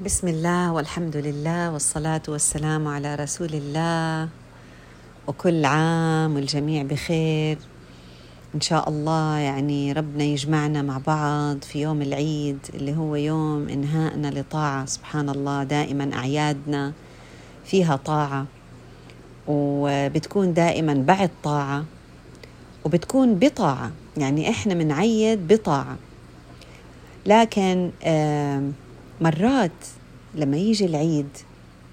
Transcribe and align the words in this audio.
بسم 0.00 0.28
الله 0.28 0.72
والحمد 0.72 1.16
لله 1.16 1.72
والصلاة 1.72 2.22
والسلام 2.28 2.88
على 2.88 3.14
رسول 3.14 3.48
الله 3.52 4.28
وكل 5.26 5.64
عام 5.64 6.34
والجميع 6.34 6.82
بخير 6.82 7.58
إن 8.54 8.60
شاء 8.60 8.88
الله 8.88 9.38
يعني 9.38 9.92
ربنا 9.92 10.24
يجمعنا 10.24 10.82
مع 10.82 10.98
بعض 10.98 11.62
في 11.62 11.80
يوم 11.82 12.02
العيد 12.02 12.58
اللي 12.74 12.96
هو 12.96 13.16
يوم 13.16 13.68
إنهائنا 13.68 14.40
لطاعة. 14.40 14.86
سبحان 14.86 15.28
الله 15.28 15.64
دائما 15.64 16.14
أعيادنا 16.14 16.92
فيها 17.64 17.96
طاعة. 17.96 18.46
وبتكون 19.48 20.54
دائما 20.54 20.94
بعد 20.94 21.30
طاعة. 21.44 21.84
وبتكون 22.84 23.34
بطاعة. 23.34 23.90
يعني 24.16 24.50
إحنا 24.50 24.74
منعيد 24.74 25.48
بطاعة. 25.52 25.96
لكن 27.26 27.90
مرات 29.22 29.70
لما 30.34 30.56
يجي 30.56 30.84
العيد 30.84 31.28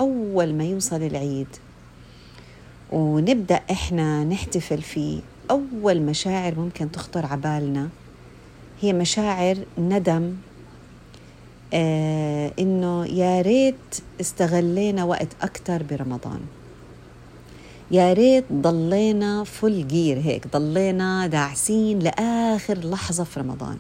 أول 0.02 0.54
ما 0.54 0.64
يوصل 0.64 1.02
العيد 1.04 1.48
ونبدأ 2.92 3.62
إحنا 3.72 4.24
نحتفل 4.24 4.82
فيه 4.82 5.20
أول 5.52 6.02
مشاعر 6.02 6.60
ممكن 6.60 6.92
تخطر 6.92 7.26
عبالنا 7.26 7.90
هي 8.82 8.94
مشاعر 8.94 9.58
ندم 9.78 10.36
آه 11.74 12.52
إنه 12.60 13.06
يا 13.06 13.42
ريت 13.42 13.76
استغلينا 14.22 15.04
وقت 15.04 15.28
أكتر 15.42 15.84
برمضان. 15.84 16.40
يا 17.92 18.14
ريت 18.14 18.46
ضلينا 18.54 19.44
فل 19.44 19.88
جير 19.88 20.18
هيك 20.18 20.48
ضلينا 20.48 21.28
داعسين 21.28 22.00
لآخر 22.00 22.78
لحظة 22.78 23.24
في 23.24 23.40
رمضان. 23.40 23.78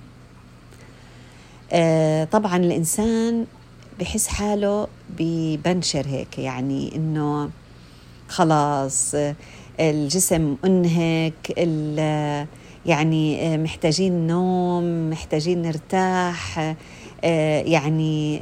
طبعا 2.31 2.57
الإنسان 2.57 3.45
بحس 3.99 4.27
حاله 4.27 4.87
ببنشر 5.19 6.05
هيك 6.07 6.39
يعني 6.39 6.95
إنه 6.95 7.49
خلاص 8.27 9.15
الجسم 9.79 10.55
أنهك 10.65 11.53
يعني 12.85 13.57
محتاجين 13.57 14.27
نوم 14.27 15.09
محتاجين 15.09 15.61
نرتاح 15.61 16.75
يعني 17.65 18.39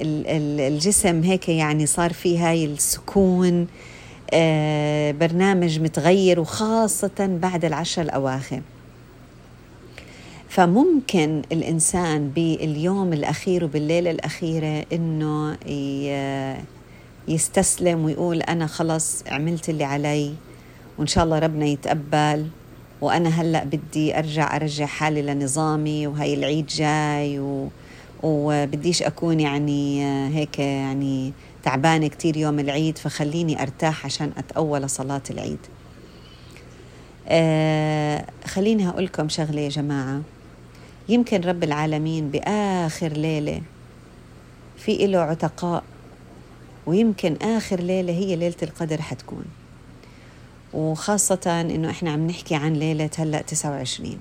الجسم 0.67 1.23
هيك 1.23 1.49
يعني 1.49 1.85
صار 1.85 2.13
فيه 2.13 2.49
هاي 2.49 2.65
السكون 2.65 3.67
برنامج 5.19 5.79
متغير 5.79 6.39
وخاصة 6.39 7.37
بعد 7.41 7.65
العشر 7.65 8.01
الأواخر. 8.01 8.61
فممكن 10.57 11.41
الإنسان 11.51 12.29
باليوم 12.29 13.13
الأخير 13.13 13.63
وبالليلة 13.63 14.11
الأخيرة 14.11 14.85
إنه 14.93 15.57
يستسلم 17.27 18.05
ويقول 18.05 18.41
أنا 18.41 18.67
خلص 18.67 19.23
عملت 19.27 19.69
اللي 19.69 19.83
علي 19.83 20.33
وإن 20.97 21.07
شاء 21.07 21.23
الله 21.23 21.39
ربنا 21.39 21.65
يتقبل 21.65 22.47
وأنا 23.01 23.29
هلأ 23.29 23.63
بدي 23.63 24.19
أرجع 24.19 24.55
أرجع 24.55 24.85
حالي 24.85 25.21
لنظامي 25.21 26.07
وهي 26.07 26.33
العيد 26.33 26.67
جاي 26.67 27.39
و... 27.39 27.67
وبديش 28.23 29.03
أكون 29.03 29.39
يعني 29.39 30.05
هيك 30.37 30.59
يعني 30.59 31.33
تعبانة 31.63 32.07
كتير 32.07 32.37
يوم 32.37 32.59
العيد 32.59 32.97
فخليني 32.97 33.61
أرتاح 33.61 34.05
عشان 34.05 34.31
أتأول 34.37 34.89
صلاة 34.89 35.23
العيد. 35.29 35.59
آه 37.27 38.25
خليني 38.45 38.89
هقول 38.89 39.05
لكم 39.05 39.29
شغلة 39.29 39.61
يا 39.61 39.69
جماعة. 39.69 40.21
يمكن 41.09 41.41
رب 41.41 41.63
العالمين 41.63 42.29
بآخر 42.31 43.07
ليلة 43.07 43.61
في 44.77 45.05
إله 45.05 45.19
عتقاء 45.19 45.83
ويمكن 46.85 47.35
آخر 47.41 47.79
ليلة 47.79 48.13
هي 48.13 48.35
ليلة 48.35 48.55
القدر 48.63 49.01
حتكون. 49.01 49.45
وخاصة 50.73 51.61
إنه 51.61 51.89
إحنا 51.89 52.11
عم 52.11 52.27
نحكي 52.27 52.55
عن 52.55 52.73
ليلة 52.73 53.09
هلأ 53.17 53.41
29 53.41 54.17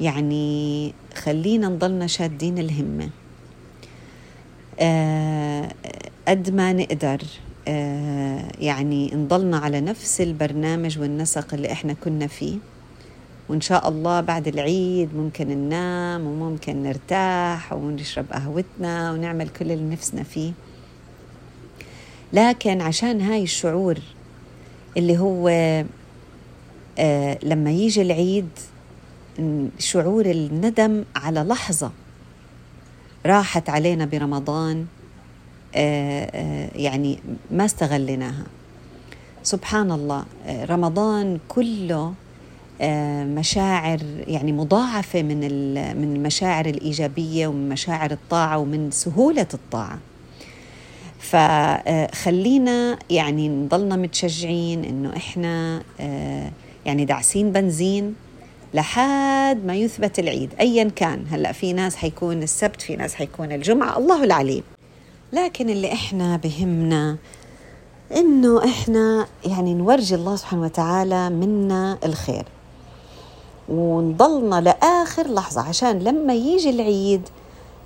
يعني 0.00 0.92
خلينا 1.14 1.68
نضلنا 1.68 2.06
شادين 2.06 2.58
الهمة. 2.58 3.10
آه 4.80 5.72
قد 6.28 6.50
ما 6.50 6.72
نقدر 6.72 7.20
آه 7.68 8.44
يعني 8.58 9.10
نضلنا 9.14 9.58
على 9.58 9.80
نفس 9.80 10.20
البرنامج 10.20 10.98
والنسق 10.98 11.54
اللي 11.54 11.72
إحنا 11.72 11.92
كنا 12.04 12.26
فيه. 12.26 12.58
وإن 13.48 13.60
شاء 13.60 13.88
الله 13.88 14.20
بعد 14.20 14.48
العيد 14.48 15.14
ممكن 15.14 15.48
ننام 15.48 16.26
وممكن 16.26 16.82
نرتاح 16.82 17.72
ونشرب 17.72 18.26
قهوتنا 18.32 19.12
ونعمل 19.12 19.48
كل 19.48 19.72
اللي 19.72 19.92
نفسنا 19.92 20.22
فيه. 20.22 20.52
لكن 22.32 22.80
عشان 22.80 23.20
هاي 23.20 23.42
الشعور 23.42 23.98
اللي 24.96 25.18
هو 25.18 25.48
آه 26.98 27.38
لما 27.42 27.70
يجي 27.70 28.02
العيد 28.02 28.48
شعور 29.78 30.26
الندم 30.26 31.04
على 31.16 31.40
لحظة 31.40 31.90
راحت 33.26 33.68
علينا 33.70 34.04
برمضان 34.04 34.86
آه 35.74 36.24
آه 36.34 36.70
يعني 36.76 37.18
ما 37.50 37.64
استغليناها. 37.64 38.44
سبحان 39.42 39.92
الله 39.92 40.24
رمضان 40.48 41.38
كله 41.48 42.14
مشاعر 42.80 44.00
يعني 44.26 44.52
مضاعفة 44.52 45.22
من 45.22 45.40
من 45.96 46.16
المشاعر 46.16 46.66
الإيجابية 46.66 47.46
ومن 47.46 47.68
مشاعر 47.68 48.10
الطاعة 48.10 48.58
ومن 48.58 48.90
سهولة 48.90 49.46
الطاعة. 49.54 49.98
فخلينا 51.18 52.98
يعني 53.10 53.48
نضلنا 53.48 53.96
متشجعين 53.96 54.84
إنه 54.84 55.16
إحنا 55.16 55.82
يعني 56.86 57.04
داعسين 57.04 57.52
بنزين 57.52 58.14
لحد 58.74 59.64
ما 59.66 59.74
يثبت 59.74 60.18
العيد 60.18 60.50
ايا 60.60 60.90
كان. 60.96 61.24
هلأ 61.30 61.52
في 61.52 61.72
ناس 61.72 61.96
حيكون 61.96 62.42
السبت 62.42 62.82
في 62.82 62.96
ناس 62.96 63.14
حيكون 63.14 63.52
الجمعة 63.52 63.98
الله 63.98 64.24
العليم. 64.24 64.62
لكن 65.32 65.70
اللي 65.70 65.92
إحنا 65.92 66.36
بهمنا 66.36 67.16
إنه 68.16 68.64
إحنا 68.64 69.26
يعني 69.46 69.74
نورجي 69.74 70.14
الله 70.14 70.36
سبحانه 70.36 70.62
وتعالى 70.62 71.30
منا 71.30 71.98
الخير. 72.04 72.44
ونضلنا 73.68 74.60
لآخر 74.60 75.28
لحظة 75.34 75.60
عشان 75.68 75.98
لما 75.98 76.34
يجي 76.34 76.70
العيد 76.70 77.28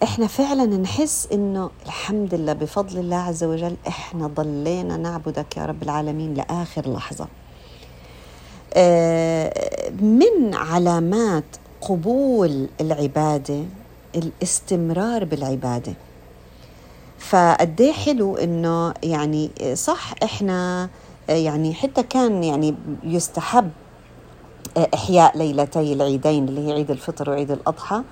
إحنا 0.02 0.26
فعلا 0.26 0.64
نحس 0.64 1.28
إنه 1.32 1.70
الحمد 1.86 2.34
لله 2.34 2.52
بفضل 2.52 2.98
الله 2.98 3.16
عز 3.16 3.44
وجل 3.44 3.76
إحنا 3.88 4.26
ضلينا 4.26 4.96
نعبدك 4.96 5.56
يا 5.56 5.66
رب 5.66 5.82
العالمين 5.82 6.34
لآخر 6.34 6.92
لحظة. 6.92 7.26
من 10.00 10.54
علامات 10.54 11.44
قبول 11.80 12.68
العبادة 12.80 13.62
الاستمرار 14.14 15.24
بالعبادة. 15.24 15.92
فقد 17.18 17.92
حلو 18.04 18.36
إنه 18.36 18.94
يعني 19.02 19.50
صح 19.74 20.14
إحنا 20.22 20.88
يعني 21.28 21.74
حتى 21.74 22.02
كان 22.02 22.44
يعني 22.44 22.74
يستحب 23.04 23.70
إحياء 24.94 25.38
ليلتي 25.38 25.92
العيدين 25.92 26.48
اللي 26.48 26.68
هي 26.68 26.72
عيد 26.72 26.90
الفطر 26.90 27.30
وعيد 27.30 27.50
الأضحى. 27.50 28.02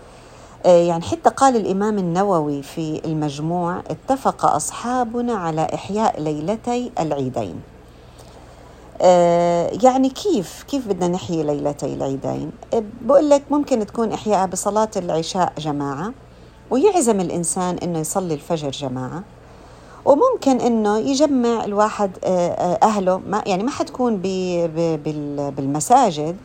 يعني 0.64 1.02
حتى 1.02 1.30
قال 1.30 1.56
الإمام 1.56 1.98
النووي 1.98 2.62
في 2.62 3.00
المجموع 3.04 3.78
اتفق 3.78 4.46
أصحابنا 4.46 5.32
على 5.34 5.68
إحياء 5.74 6.20
ليلتي 6.20 6.92
العيدين. 7.00 7.60
يعني 9.82 10.08
كيف 10.08 10.62
كيف 10.68 10.88
بدنا 10.88 11.08
نحيي 11.08 11.42
ليلتي 11.42 11.94
العيدين؟ 11.94 12.50
بقول 13.02 13.30
لك 13.30 13.42
ممكن 13.50 13.86
تكون 13.86 14.12
إحياء 14.12 14.46
بصلاة 14.46 14.90
العشاء 14.96 15.52
جماعة 15.58 16.12
ويعزم 16.70 17.20
الإنسان 17.20 17.78
إنه 17.82 17.98
يصلي 17.98 18.34
الفجر 18.34 18.70
جماعة 18.70 19.22
وممكن 20.04 20.60
إنه 20.60 20.98
يجمع 20.98 21.64
الواحد 21.64 22.10
أهله 22.82 23.18
ما 23.28 23.42
يعني 23.46 23.62
ما 23.62 23.70
حتكون 23.70 24.16
بالمساجد 25.56 26.36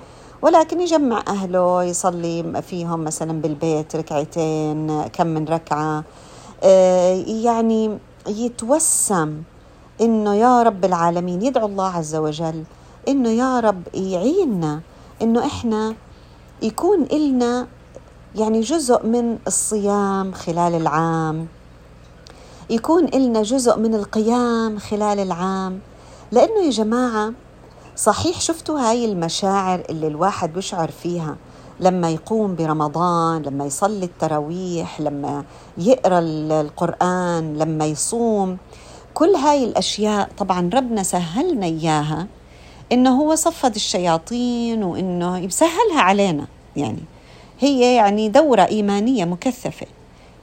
ولكن 0.42 0.82
يجمع 0.82 1.24
أهله 1.28 1.84
يصلي 1.84 2.62
فيهم 2.62 3.04
مثلا 3.04 3.42
بالبيت 3.42 3.96
ركعتين 3.96 5.04
كم 5.14 5.28
من 5.28 5.46
ركعة. 5.46 6.04
يعني 7.44 7.98
يتوسم 8.28 9.42
إنه 10.02 10.36
يا 10.36 10.64
رب 10.64 10.86
العالمين 10.86 11.42
يدعو 11.42 11.66
الله 11.66 11.88
عز 11.88 12.16
وجل 12.16 12.64
إنه 13.08 13.30
يا 13.30 13.60
رب 13.60 13.82
يعيننا 13.94 14.82
إنه 15.22 15.46
إحنا 15.46 15.96
يكون 16.62 17.04
إلنا 17.04 17.68
يعني 18.36 18.62
جزء 18.62 19.06
من 19.06 19.38
الصيام 19.48 20.32
خلال 20.32 20.76
العام. 20.76 21.48
يكون 22.70 23.06
إلنا 23.06 23.42
جزء 23.44 23.78
من 23.78 23.96
القيام 23.96 24.80
خلال 24.80 25.20
العام. 25.20 25.80
لأنه 26.32 26.60
يا 26.66 26.70
جماعة 26.70 27.34
صحيح 27.96 28.42
شفتوا 28.42 28.80
هاي 28.80 29.06
المشاعر 29.06 29.84
اللي 29.90 30.08
الواحد 30.08 30.54
بيشعر 30.54 30.92
فيها 30.92 31.36
لما 31.80 32.10
يقوم 32.10 32.56
برمضان 32.56 33.42
لما 33.42 33.66
يصلي 33.66 34.06
التراويح 34.06 35.02
لما 35.02 35.44
يقرأ 35.78 36.20
القرآن 36.62 37.58
لما 37.58 37.86
يصوم؟ 37.86 38.58
كل 39.14 39.36
هاي 39.36 39.64
الأشياء 39.64 40.30
طبعا 40.38 40.70
ربنا 40.74 41.04
سهلنا 41.04 41.66
إياها 41.66 42.28
إنه 42.92 43.22
هو 43.22 43.36
صفد 43.36 43.76
الشياطين 43.76 44.84
وإنه 44.84 45.38
يسهلها 45.38 46.02
علينا. 46.02 46.48
يعني 46.76 47.04
هي 47.60 47.96
يعني 47.96 48.30
دورة 48.30 48.62
إيمانية 48.62 49.26
مكثفة. 49.26 49.88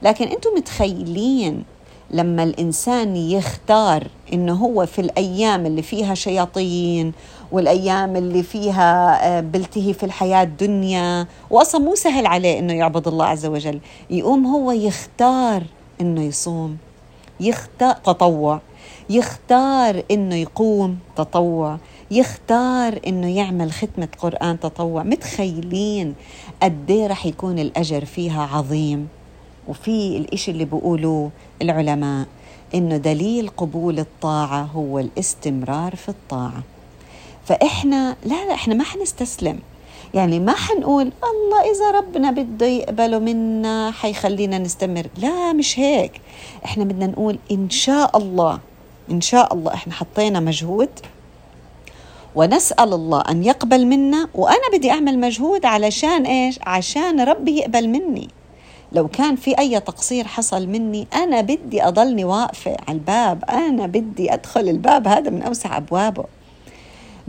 لكن 0.01 0.27
أنتم 0.27 0.49
متخيلين 0.57 1.63
لما 2.11 2.43
الإنسان 2.43 3.15
يختار 3.15 4.07
إنه 4.33 4.53
هو 4.53 4.85
في 4.85 5.01
الأيام 5.01 5.65
اللي 5.65 5.81
فيها 5.81 6.13
شياطين 6.15 7.13
والأيام 7.51 8.15
اللي 8.15 8.43
فيها 8.43 9.19
آه، 9.27 9.41
بلتهي 9.41 9.93
في 9.93 10.03
الحياة 10.05 10.43
الدنيا 10.43 11.27
وأصلا 11.49 11.81
مو 11.81 11.95
سهل 11.95 12.25
عليه 12.25 12.59
إنه 12.59 12.73
يعبد 12.73 13.07
الله 13.07 13.25
عز 13.25 13.45
وجل. 13.45 13.79
يقوم 14.09 14.45
هو 14.45 14.71
يختار 14.71 15.63
إنه 16.01 16.21
يصوم 16.21 16.77
يختار 17.39 17.95
تطوع 17.95 18.59
يختار 19.09 20.03
إنه 20.11 20.35
يقوم 20.35 20.99
تطوع 21.15 21.77
يختار 22.11 22.99
إنه 23.07 23.35
يعمل 23.35 23.71
ختمة 23.71 24.07
قرآن 24.19 24.59
تطوع. 24.59 25.03
متخيلين 25.03 26.15
قد 26.63 26.91
إيه 26.91 27.07
رح 27.07 27.25
يكون 27.25 27.59
الأجر 27.59 28.05
فيها 28.05 28.41
عظيم. 28.53 29.07
وفي 29.67 30.17
الإشي 30.17 30.51
اللي 30.51 30.65
بيقولوه 30.65 31.29
العلماء 31.61 32.25
إنه 32.75 32.97
دليل 32.97 33.49
قبول 33.57 33.99
الطاعة 33.99 34.61
هو 34.63 34.99
الاستمرار 34.99 35.95
في 35.95 36.09
الطاعة. 36.09 36.63
فإحنا 37.49 38.15
لا 38.25 38.45
لا 38.45 38.53
إحنا 38.53 38.75
ما 38.75 38.83
حنستسلم. 38.83 39.59
يعني 40.13 40.39
ما 40.39 40.53
حنقول 40.55 41.11
الله 41.23 41.61
إذا 41.71 41.91
ربنا 41.91 42.31
بده 42.31 42.65
يقبله 42.65 43.19
منا 43.19 43.91
حيخلينا 43.91 44.57
نستمر. 44.57 45.07
لا 45.17 45.53
مش 45.53 45.79
هيك. 45.79 46.21
إحنا 46.65 46.83
بدنا 46.83 47.07
نقول 47.07 47.39
إن 47.51 47.69
شاء 47.69 48.17
الله 48.17 48.59
إن 49.11 49.21
شاء 49.21 49.53
الله 49.53 49.73
إحنا 49.73 49.93
حطينا 49.93 50.39
مجهود. 50.39 50.89
ونسأل 52.35 52.93
الله 52.93 53.21
أن 53.21 53.43
يقبل 53.43 53.85
منا 53.85 54.29
وأنا 54.35 54.69
بدي 54.73 54.91
أعمل 54.91 55.19
مجهود 55.19 55.65
علشان 55.65 56.25
إيش؟ 56.25 56.59
عشان 56.63 57.21
ربي 57.21 57.57
يقبل 57.57 57.87
مني. 57.89 58.27
لو 58.91 59.07
كان 59.07 59.35
في 59.35 59.59
أي 59.59 59.79
تقصير 59.79 60.27
حصل 60.27 60.67
مني 60.67 61.07
أنا 61.13 61.41
بدي 61.41 61.83
أضلني 61.83 62.23
واقفة 62.23 62.77
على 62.87 62.97
الباب. 62.97 63.43
أنا 63.49 63.87
بدي 63.87 64.33
أدخل 64.33 64.69
الباب. 64.69 65.07
هذا 65.07 65.29
من 65.29 65.41
أوسع 65.41 65.77
أبوابه. 65.77 66.25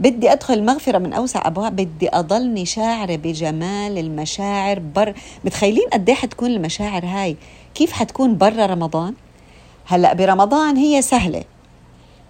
بدي 0.01 0.31
أدخل 0.31 0.53
المغفرة 0.53 0.97
من 0.97 1.13
أوسع 1.13 1.47
أبواب 1.47 1.75
بدي 1.75 2.09
أضلني 2.09 2.65
شاعرة 2.65 3.15
بجمال 3.15 3.97
المشاعر 3.97 4.79
بر. 4.79 5.13
متخيلين 5.45 5.87
قد 5.93 6.09
إيه 6.09 6.15
حتكون 6.15 6.51
المشاعر 6.51 7.05
هاي؟ 7.05 7.37
كيف 7.75 7.91
حتكون 7.91 8.37
برا 8.37 8.65
رمضان؟ 8.65 9.13
هلأ 9.85 10.13
برمضان 10.13 10.77
هي 10.77 11.01
سهلة. 11.01 11.43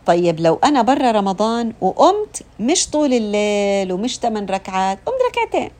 طيب 0.05 0.39
لو 0.39 0.59
أنا 0.63 0.81
برا 0.81 1.11
رمضان 1.11 1.73
وقمت 1.81 2.43
مش 2.59 2.89
طول 2.89 3.13
الليل 3.13 3.93
ومش 3.93 4.19
ثمان 4.19 4.45
ركعات 4.45 4.99
قمت 5.05 5.15
ركعتين. 5.31 5.71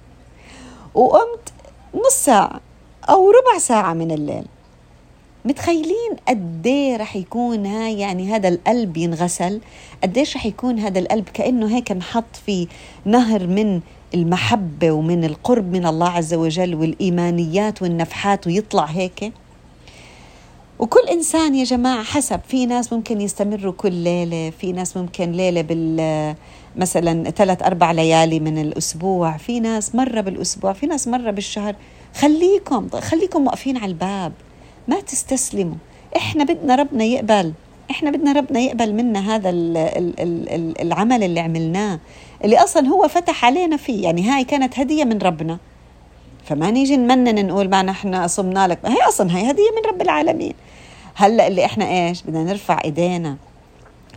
وقمت 0.94 1.54
نص 2.06 2.14
ساعة 2.14 2.60
أو 3.10 3.32
ربع 3.32 3.60
ساعة 3.60 3.94
من 3.94 4.12
الليل. 4.12 4.46
متخيلين 5.46 6.16
قد 6.28 6.68
إيه 6.68 6.98
رح 6.98 7.16
يكون 7.16 7.66
هاي 7.66 8.00
يعني 8.00 8.36
هذا 8.36 8.48
القلب 8.50 8.98
ينغسل؟ 8.98 9.62
قديش 10.04 10.36
رح 10.36 10.46
يكون 10.46 10.80
هذا 10.80 11.00
القلب؟ 11.00 11.30
كأنه 11.34 11.76
هيك 11.76 11.92
انحط 11.92 12.36
في 12.46 12.68
نهر 13.06 13.48
من 13.48 13.82
المحبة 14.14 14.92
ومن 14.92 15.24
القرب 15.24 15.72
من 15.72 15.86
الله 15.86 16.10
عز 16.10 16.34
وجل 16.34 16.76
والإيمانيات 16.76 17.82
والنفحات 17.82 18.48
ويطلع 18.48 18.86
هيك. 18.86 19.34
وكل 20.80 21.08
إنسان 21.12 21.56
يا 21.56 21.64
جماعة 21.64 22.04
حسب 22.04 22.40
في 22.48 22.66
ناس 22.66 22.94
ممكن 22.94 23.22
يستمروا 23.22 23.74
كل 23.74 23.94
ليلة 23.94 24.50
في 24.50 24.72
ناس 24.72 24.98
ممكن 24.98 25.32
ليلة 25.32 25.62
بال 25.62 26.36
مثلا 26.76 27.30
ثلاث 27.30 27.64
أربع 27.64 27.92
ليالي 27.92 28.40
من 28.40 28.58
الأسبوع 28.58 29.38
في 29.38 29.60
ناس 29.60 29.96
مرة 29.96 30.22
بالأسبوع 30.22 30.74
في 30.74 30.88
ناس 30.88 31.08
مرة 31.08 31.32
بالشهر. 31.32 31.76
خليكم 32.16 32.90
خليكم 32.90 33.46
واقفين 33.46 33.78
على 33.78 33.92
الباب. 33.92 34.32
ما 34.88 35.00
تستسلموا. 35.00 35.76
إحنا 36.16 36.44
بدنا 36.44 36.76
ربنا 36.76 37.04
يقبل. 37.04 37.54
إحنا 37.92 38.12
بدنا 38.12 38.32
ربنا 38.32 38.60
يقبل 38.60 38.94
منا 38.94 39.36
هذا 39.36 39.50
العمل 40.82 41.24
اللي 41.24 41.40
عملناه. 41.40 42.00
اللي 42.44 42.58
أصلا 42.58 42.88
هو 42.88 43.08
فتح 43.08 43.46
علينا 43.46 43.78
فيه. 43.78 44.04
يعني 44.04 44.30
هاي 44.30 44.44
كانت 44.44 44.80
هدية 44.80 45.04
من 45.04 45.18
ربنا. 45.18 45.58
فما 46.46 46.72
نيجي 46.72 46.98
نمنن 46.98 47.48
نقول 47.48 47.70
ما 47.70 47.82
نحن 47.82 48.28
صمنا 48.28 48.68
لك. 48.68 48.80
هي 48.86 49.08
أصلا 49.08 49.38
هي 49.38 49.52
هدية 49.52 49.72
من 49.78 49.90
رب 49.90 50.02
العالمين. 50.02 50.54
هلأ 51.16 51.48
اللي 51.48 51.66
إحنا 51.66 51.90
إيش؟ 51.90 52.24
بدنا 52.24 52.44
نرفع 52.44 52.80
إيدينا. 52.86 53.38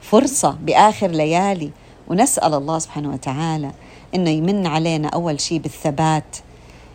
فرصة 0.03 0.51
بآخر 0.51 1.07
ليالي. 1.07 1.71
ونسأل 2.09 2.55
الله 2.55 2.79
سبحانه 2.79 3.13
وتعالى 3.13 3.71
إنه 4.15 4.31
يمن 4.31 4.67
علينا 4.67 5.09
أول 5.09 5.41
شيء 5.41 5.59
بالثبات. 5.59 6.37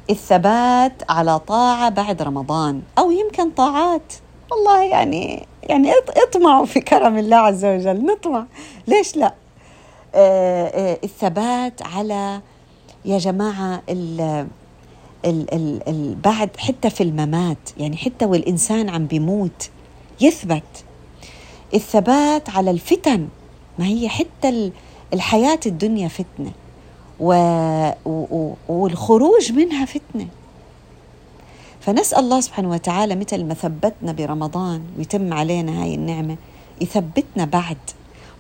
الثبات 0.10 0.94
على 1.10 1.40
طاعة 1.40 1.90
بعد 1.90 2.22
رمضان 2.22 2.82
أو 2.98 3.12
يمكن 3.12 3.50
طاعات. 3.52 4.14
والله 4.52 4.84
يعني 4.84 5.48
يعني 5.64 5.92
اطمعوا 6.28 6.66
في 6.66 6.80
كرم 6.82 7.18
الله 7.18 7.38
عز 7.38 7.66
وجل. 7.66 8.06
نطمع. 8.06 8.46
ليش 8.88 9.16
لا؟ 9.16 9.34
آه 10.16 10.68
آه 10.68 11.00
الثبات 11.04 11.82
على 11.82 12.42
يا 13.06 13.18
جماعة 13.18 13.82
ال 13.90 14.22
ال 15.26 15.54
ال 15.54 15.90
ال 15.90 16.16
بعد 16.16 16.50
حتى 16.58 16.90
في 16.90 17.04
الممات 17.04 17.58
يعني 17.78 17.98
حتى 17.98 18.26
والإنسان 18.26 18.90
عم 18.90 19.06
بيموت 19.08 19.70
يثبت. 20.22 20.84
الثبات 21.74 22.50
على 22.50 22.72
الفتن. 22.72 23.28
ما 23.80 23.86
هي 23.86 24.10
حتى 24.10 24.72
الحياة 25.14 25.60
الدنيا 25.66 26.08
فتنة. 26.08 26.52
و... 27.20 27.34
و... 28.06 28.54
والخروج 28.68 29.52
منها 29.52 29.86
فتنة. 29.86 30.28
فنسأل 31.82 32.20
الله 32.20 32.42
سبحانه 32.42 32.70
وتعالى 32.70 33.16
مثل 33.16 33.44
ما 33.46 33.54
ثبتنا 33.54 34.12
برمضان 34.12 34.82
ويتم 34.98 35.34
علينا 35.34 35.84
هاي 35.84 35.96
النعمة 35.96 36.36
يثبتنا 36.82 37.46
بعد 37.46 37.78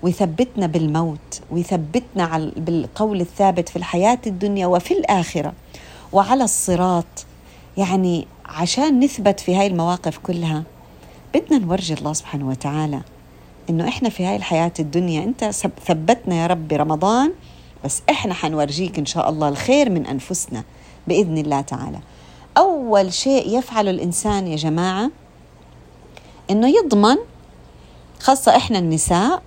ويثبتنا 0.01 0.67
بالموت 0.67 1.41
ويثبتنا 1.51 2.23
على 2.23 2.51
بالقول 2.57 3.21
الثابت 3.21 3.69
في 3.69 3.75
الحياة 3.75 4.19
الدنيا 4.27 4.67
وفي 4.67 4.93
الآخرة 4.93 5.53
وعلى 6.13 6.43
الصراط. 6.43 7.25
يعني 7.77 8.27
عشان 8.45 8.99
نثبت 8.99 9.39
في 9.39 9.55
هاي 9.55 9.67
المواقف 9.67 10.17
كلها 10.17 10.63
بدنا 11.35 11.57
نورجي 11.57 11.93
الله 11.93 12.13
سبحانه 12.13 12.47
وتعالى 12.47 13.01
إنه 13.69 13.87
إحنا 13.87 14.09
في 14.09 14.25
هاي 14.25 14.35
الحياة 14.35 14.73
الدنيا. 14.79 15.23
أنت 15.23 15.45
ثبتنا 15.85 16.35
يا 16.35 16.47
رب 16.47 16.67
برمضان 16.67 17.31
بس 17.85 18.01
إحنا 18.09 18.33
حنورجيك 18.33 18.99
إن 18.99 19.05
شاء 19.05 19.29
الله 19.29 19.49
الخير 19.49 19.89
من 19.89 20.05
أنفسنا 20.05 20.63
بإذن 21.07 21.37
الله 21.37 21.61
تعالى. 21.61 21.99
أول 22.57 23.13
شيء 23.13 23.57
يفعله 23.57 23.91
الإنسان 23.91 24.47
يا 24.47 24.55
جماعة 24.55 25.11
إنه 26.51 26.67
يضمن 26.67 27.17
خاصة 28.19 28.55
إحنا 28.55 28.79
النساء 28.79 29.41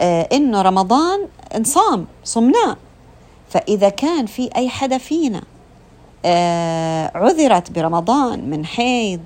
آه 0.00 0.28
إنه 0.32 0.62
رمضان 0.62 1.28
انصام 1.56 2.06
صمناه. 2.24 2.76
فإذا 3.50 3.88
كان 3.88 4.26
في 4.26 4.50
أي 4.56 4.68
حدا 4.68 4.98
فينا 4.98 5.42
آه 6.24 7.12
عذرت 7.14 7.70
برمضان 7.70 8.50
من 8.50 8.66
حيض 8.66 9.20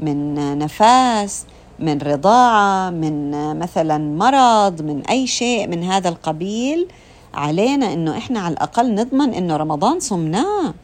من 0.00 0.58
نفاس 0.58 1.44
من 1.78 1.98
رضاعة 1.98 2.90
من 2.90 3.30
مثلا 3.58 3.98
مرض 3.98 4.82
من 4.82 5.02
أي 5.06 5.26
شيء 5.26 5.66
من 5.68 5.84
هذا 5.84 6.08
القبيل 6.08 6.88
علينا 7.34 7.92
إنه 7.92 8.18
إحنا 8.18 8.40
على 8.40 8.52
الأقل 8.52 8.94
نضمن 8.94 9.34
إنه 9.34 9.56
رمضان 9.56 10.00
صمناه 10.00 10.74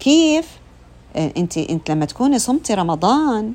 كيف؟ 0.00 0.48
آه، 1.16 1.32
أنت 1.36 1.58
أنت 1.58 1.90
لما 1.90 2.04
تكوني 2.04 2.38
صمتي 2.38 2.74
رمضان 2.74 3.52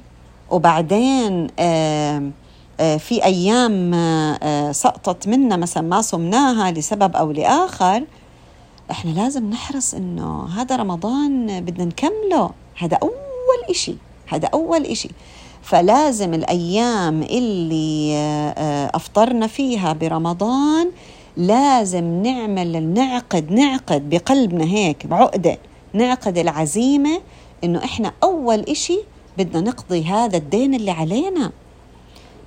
وبعدين 0.51 1.47
آه 1.59 2.31
آه 2.79 2.97
في 2.97 3.23
أيام 3.25 3.93
آه 3.93 4.71
سقطت 4.71 5.27
منا 5.27 5.57
مثلا 5.57 5.83
ما 5.83 6.01
صمناها 6.01 6.71
لسبب 6.71 7.15
أو 7.15 7.31
لآخر 7.31 8.03
إحنا 8.91 9.11
لازم 9.11 9.49
نحرص 9.49 9.93
إنه 9.93 10.45
هذا 10.45 10.75
رمضان 10.75 11.61
بدنا 11.61 11.85
نكمله. 11.85 12.49
هذا 12.77 12.97
أول 13.03 13.69
إشي. 13.69 13.95
هذا 14.27 14.47
أول 14.53 14.85
إشي. 14.85 15.09
فلازم 15.61 16.33
الأيام 16.33 17.23
اللي 17.23 18.13
أفطرنا 18.93 19.47
فيها 19.47 19.93
برمضان 19.93 20.91
لازم 21.37 22.23
نعمل 22.23 22.83
نعقد 22.83 23.51
نعقد 23.51 24.09
بقلبنا 24.09 24.63
هيك 24.63 25.07
بعقدة 25.07 25.57
نعقد 25.93 26.37
العزيمة 26.37 27.21
إنه 27.63 27.83
إحنا 27.83 28.11
أول 28.23 28.59
إشي 28.59 28.99
بدنا 29.37 29.61
نقضي 29.61 30.03
هذا 30.03 30.37
الدين 30.37 30.73
اللي 30.73 30.91
علينا. 30.91 31.51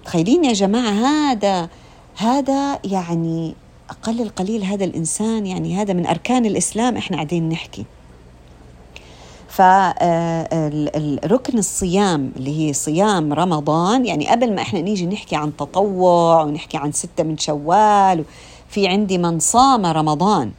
تخيلين 0.05 0.45
يا 0.45 0.53
جماعة 0.53 0.91
هذا 0.91 1.69
هذا 2.17 2.79
يعني 2.85 3.55
أقل 3.91 4.21
القليل 4.21 4.65
هذا 4.65 4.85
الإنسان 4.85 5.47
يعني 5.47 5.77
هذا 5.77 5.93
من 5.93 6.07
أركان 6.07 6.47
الإسلام 6.47 6.97
إحنا 6.97 7.17
قاعدين 7.17 7.49
نحكي. 7.49 7.85
فركن 9.49 11.59
الصيام 11.59 12.33
اللي 12.37 12.69
هي 12.69 12.73
صيام 12.73 13.33
رمضان 13.33 14.07
يعني 14.07 14.29
قبل 14.29 14.55
ما 14.55 14.63
إحنا 14.63 14.81
نيجي 14.81 15.07
نحكي 15.07 15.37
عن 15.37 15.57
تطوع 15.57 16.43
ونحكي 16.43 16.77
عن 16.77 16.93
ستة 16.93 17.25
من 17.25 17.39
شوال 17.39 18.25
في 18.69 18.89
عندي 18.89 19.19
من 19.19 19.39
صام 19.39 19.87
رمضان. 19.87 20.53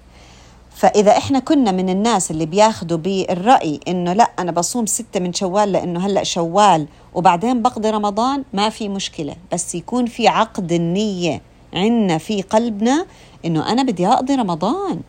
فإذا 0.76 1.18
إحنا 1.18 1.40
كنا 1.40 1.72
من 1.72 1.90
الناس 1.90 2.32
اللي 2.32 2.46
بياخدوا 2.46 2.98
بالرأي 2.98 3.80
إنه 3.88 4.14
لا 4.14 4.32
أنا 4.40 4.52
بصوم 4.52 4.86
ستة 4.86 5.20
من 5.20 5.34
شوال 5.34 5.72
لأنه 5.72 6.06
هلأ 6.06 6.24
شوال 6.24 6.88
وبعدين 7.14 7.62
بقضي 7.62 7.90
رمضان 7.90 8.44
ما 8.54 8.70
في 8.70 8.90
مشكلة. 8.90 9.36
بس 9.54 9.76
يكون 9.76 10.06
في 10.06 10.28
عقد 10.28 10.72
النية 10.72 11.42
عنا 11.74 12.18
في 12.18 12.42
قلبنا 12.42 13.06
إنه 13.46 13.72
أنا 13.72 13.84
بدي 13.84 14.08
أقضي 14.08 14.36
رمضان. 14.36 15.02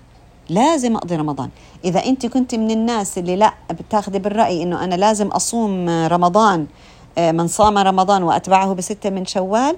لازم 0.48 0.96
أقضي 0.96 1.16
رمضان. 1.16 1.48
إذا 1.84 2.04
أنت 2.06 2.26
كنت 2.26 2.54
من 2.54 2.70
الناس 2.70 3.18
اللي 3.18 3.36
لا 3.36 3.54
بتاخدي 3.70 4.18
بالرأي 4.18 4.62
إنه 4.62 4.84
أنا 4.84 4.94
لازم 4.94 5.26
أصوم 5.28 5.88
رمضان 5.88 6.66
آه، 7.18 7.32
من 7.32 7.46
صام 7.48 7.78
رمضان 7.78 8.22
وأتبعه 8.22 8.72
بستة 8.72 9.10
من 9.10 9.26
شوال 9.26 9.76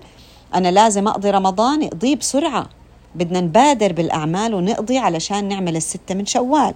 أنا 0.55 0.69
لازم 0.71 1.09
أقضي 1.09 1.31
رمضان 1.31 1.83
اقضيه 1.83 2.17
بسرعة. 2.17 2.67
بدنا 3.15 3.41
نبادر 3.41 3.93
بالأعمال 3.93 4.55
ونقضي 4.55 4.99
علشان 4.99 5.49
نعمل 5.49 5.77
الستة 5.77 6.15
من 6.15 6.27
شوال. 6.27 6.75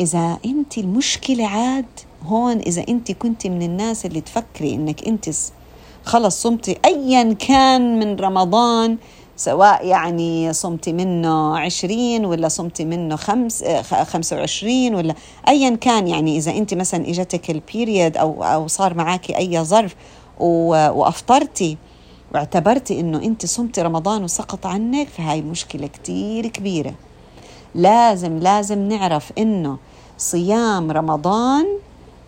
إذا 0.00 0.38
أنت 0.44 0.78
المشكلة 0.78 1.46
عاد 1.46 1.86
هون 2.22 2.58
إذا 2.58 2.84
أنت 2.88 3.12
كنت 3.12 3.46
من 3.46 3.62
الناس 3.62 4.06
اللي 4.06 4.20
تفكري 4.20 4.74
إنك 4.74 5.08
أنت 5.08 5.30
خلص 6.04 6.42
صمتي 6.42 6.78
أيا 6.84 7.32
كان 7.32 7.98
من 7.98 8.16
رمضان 8.16 8.98
سواء 9.36 9.86
يعني 9.86 10.52
صمتي 10.52 10.92
منه 10.92 11.58
عشرين 11.58 12.24
ولا 12.24 12.48
صمتي 12.48 12.84
منه 12.84 13.16
خمس 13.16 13.64
خمسة 14.02 14.36
وعشرين 14.36 14.94
ولا 14.94 15.14
أيا 15.48 15.76
كان. 15.76 16.08
يعني 16.08 16.36
إذا 16.36 16.50
أنت 16.52 16.74
مثلا 16.74 17.08
إجتك 17.08 17.50
البيريد 17.50 18.16
أو 18.16 18.44
أو 18.44 18.66
صار 18.66 18.94
معك 18.94 19.30
أي 19.30 19.64
ظرف 19.64 19.94
وأفطرتي 20.40 21.76
واعتبرتي 22.34 23.00
إنه 23.00 23.18
أنت 23.18 23.46
صمتي 23.46 23.82
رمضان 23.82 24.24
وسقط 24.24 24.66
عنك 24.66 25.08
فهاي 25.08 25.42
مشكلة 25.42 25.86
كتير 25.86 26.46
كبيرة. 26.46 26.94
لازم 27.74 28.38
لازم 28.38 28.88
نعرف 28.88 29.32
إنه 29.38 29.78
صيام 30.18 30.90
رمضان 30.90 31.66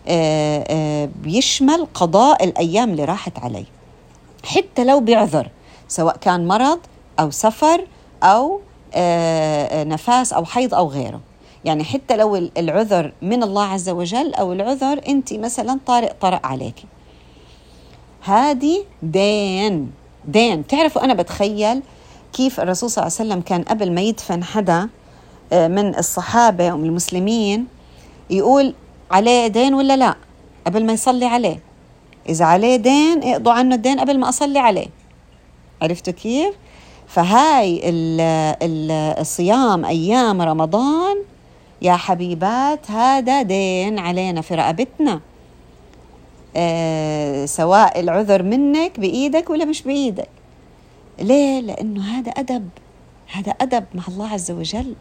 آه، 0.07 0.65
آه، 0.67 1.09
بيشمل 1.23 1.87
قضاء 1.93 2.43
الأيام 2.43 2.89
اللي 2.89 3.05
راحت 3.05 3.39
علي. 3.39 3.65
حتى 4.45 4.83
لو 4.83 4.99
بعذر 4.99 5.49
سواء 5.87 6.17
كان 6.17 6.47
مرض 6.47 6.79
أو 7.19 7.31
سفر 7.31 7.87
أو 8.23 8.59
آه، 8.93 9.83
نفاس 9.83 10.33
أو 10.33 10.45
حيض 10.45 10.73
أو 10.73 10.87
غيره. 10.87 11.19
يعني 11.65 11.83
حتى 11.83 12.15
لو 12.15 12.35
العذر 12.35 13.13
من 13.21 13.43
الله 13.43 13.63
عز 13.63 13.89
وجل 13.89 14.33
أو 14.33 14.53
العذر 14.53 15.01
أنت 15.07 15.33
مثلا 15.33 15.79
طارئ 15.87 16.13
طرأ 16.21 16.39
عليك. 16.43 16.75
هذه 18.23 18.85
دين 19.03 19.91
دين 20.27 20.67
تعرفوا 20.67 21.03
أنا 21.03 21.13
بتخيل 21.13 21.81
كيف 22.33 22.59
الرسول 22.59 22.89
صلى 22.89 23.01
الله 23.03 23.15
عليه 23.19 23.29
وسلم 23.29 23.41
كان 23.41 23.63
قبل 23.63 23.91
ما 23.91 24.01
يدفن 24.01 24.43
حدا 24.43 24.89
آه، 25.53 25.67
من 25.67 25.97
الصحابة 25.97 26.73
ومن 26.73 26.85
المسلمين 26.85 27.67
يقول 28.29 28.73
عليه 29.11 29.47
دين 29.47 29.73
ولا 29.73 29.97
لا؟ 29.97 30.15
قبل 30.67 30.85
ما 30.85 30.93
يصلي 30.93 31.25
عليه. 31.25 31.59
إذا 32.29 32.45
عليه 32.45 32.75
دين 32.75 33.23
اقضوا 33.23 33.53
عنه 33.53 33.75
الدين 33.75 33.99
قبل 33.99 34.19
ما 34.19 34.29
أصلي 34.29 34.59
عليه. 34.59 34.87
عرفتوا 35.81 36.13
كيف؟ 36.13 36.55
فهاي 37.07 37.81
الصيام 39.21 39.85
أيام 39.85 40.41
رمضان 40.41 41.17
يا 41.81 41.95
حبيبات 41.95 42.91
هذا 42.91 43.41
دين 43.41 43.99
علينا 43.99 44.41
في 44.41 44.55
رقبتنا 44.55 45.19
آه، 46.55 47.45
سواء 47.45 47.99
العذر 47.99 48.43
منك 48.43 48.99
بإيدك 48.99 49.49
ولا 49.49 49.65
مش 49.65 49.81
بإيدك. 49.81 50.29
ليه؟ 51.19 51.59
لأنه 51.59 52.01
هذا 52.01 52.31
أدب. 52.31 52.69
هذا 53.33 53.51
أدب 53.51 53.85
مع 53.95 54.03
الله 54.07 54.29
عز 54.29 54.51
وجل. 54.51 54.95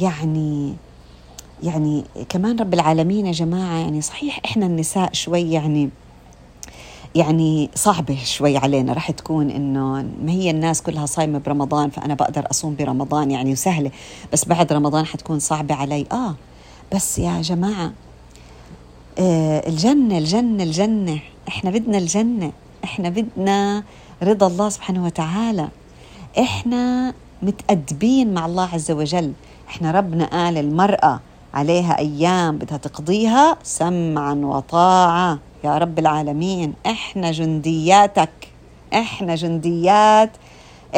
يعني 0.00 0.74
يعني 1.62 2.04
كمان 2.28 2.58
رب 2.58 2.74
العالمين 2.74 3.26
يا 3.26 3.32
جماعة 3.32 3.78
يعني 3.78 4.00
صحيح 4.00 4.40
إحنا 4.44 4.66
النساء 4.66 5.12
شوي 5.12 5.52
يعني 5.52 5.90
يعني 7.14 7.70
صعبة 7.74 8.18
شوي 8.24 8.56
علينا. 8.56 8.92
رح 8.92 9.10
تكون 9.10 9.50
إنه 9.50 10.02
ما 10.24 10.32
هي 10.32 10.50
الناس 10.50 10.82
كلها 10.82 11.06
صايمة 11.06 11.38
برمضان 11.38 11.90
فأنا 11.90 12.14
بقدر 12.14 12.50
أصوم 12.50 12.76
برمضان 12.76 13.30
يعني 13.30 13.52
وسهلة. 13.52 13.90
بس 14.32 14.44
بعد 14.44 14.72
رمضان 14.72 15.06
حتكون 15.06 15.38
صعبة 15.38 15.74
علي. 15.74 16.06
آه 16.12 16.34
بس 16.94 17.18
يا 17.18 17.42
جماعة 17.42 17.92
آه، 19.18 19.68
الجنة 19.68 20.18
الجنة 20.18 20.62
الجنة. 20.62 21.18
إحنا 21.48 21.70
بدنا 21.70 21.98
الجنة. 21.98 22.52
إحنا 22.84 23.08
بدنا 23.08 23.82
رضا 24.22 24.46
الله 24.46 24.68
سبحانه 24.68 25.04
وتعالى. 25.04 25.68
إحنا 26.38 27.14
متأدبين 27.42 28.34
مع 28.34 28.46
الله 28.46 28.68
عز 28.72 28.90
وجل. 28.90 29.32
إحنا 29.68 29.90
ربنا 29.90 30.24
قال 30.24 30.58
المرأة 30.58 31.20
عليها 31.54 31.98
أيام 31.98 32.58
بدها 32.58 32.76
تقضيها 32.78 33.56
سمعا 33.62 34.34
وطاعة 34.34 35.38
يا 35.64 35.78
رب 35.78 35.98
العالمين 35.98 36.74
إحنا 36.86 37.30
جندياتك. 37.32 38.30
إحنا 38.94 39.34
جنديات. 39.34 40.30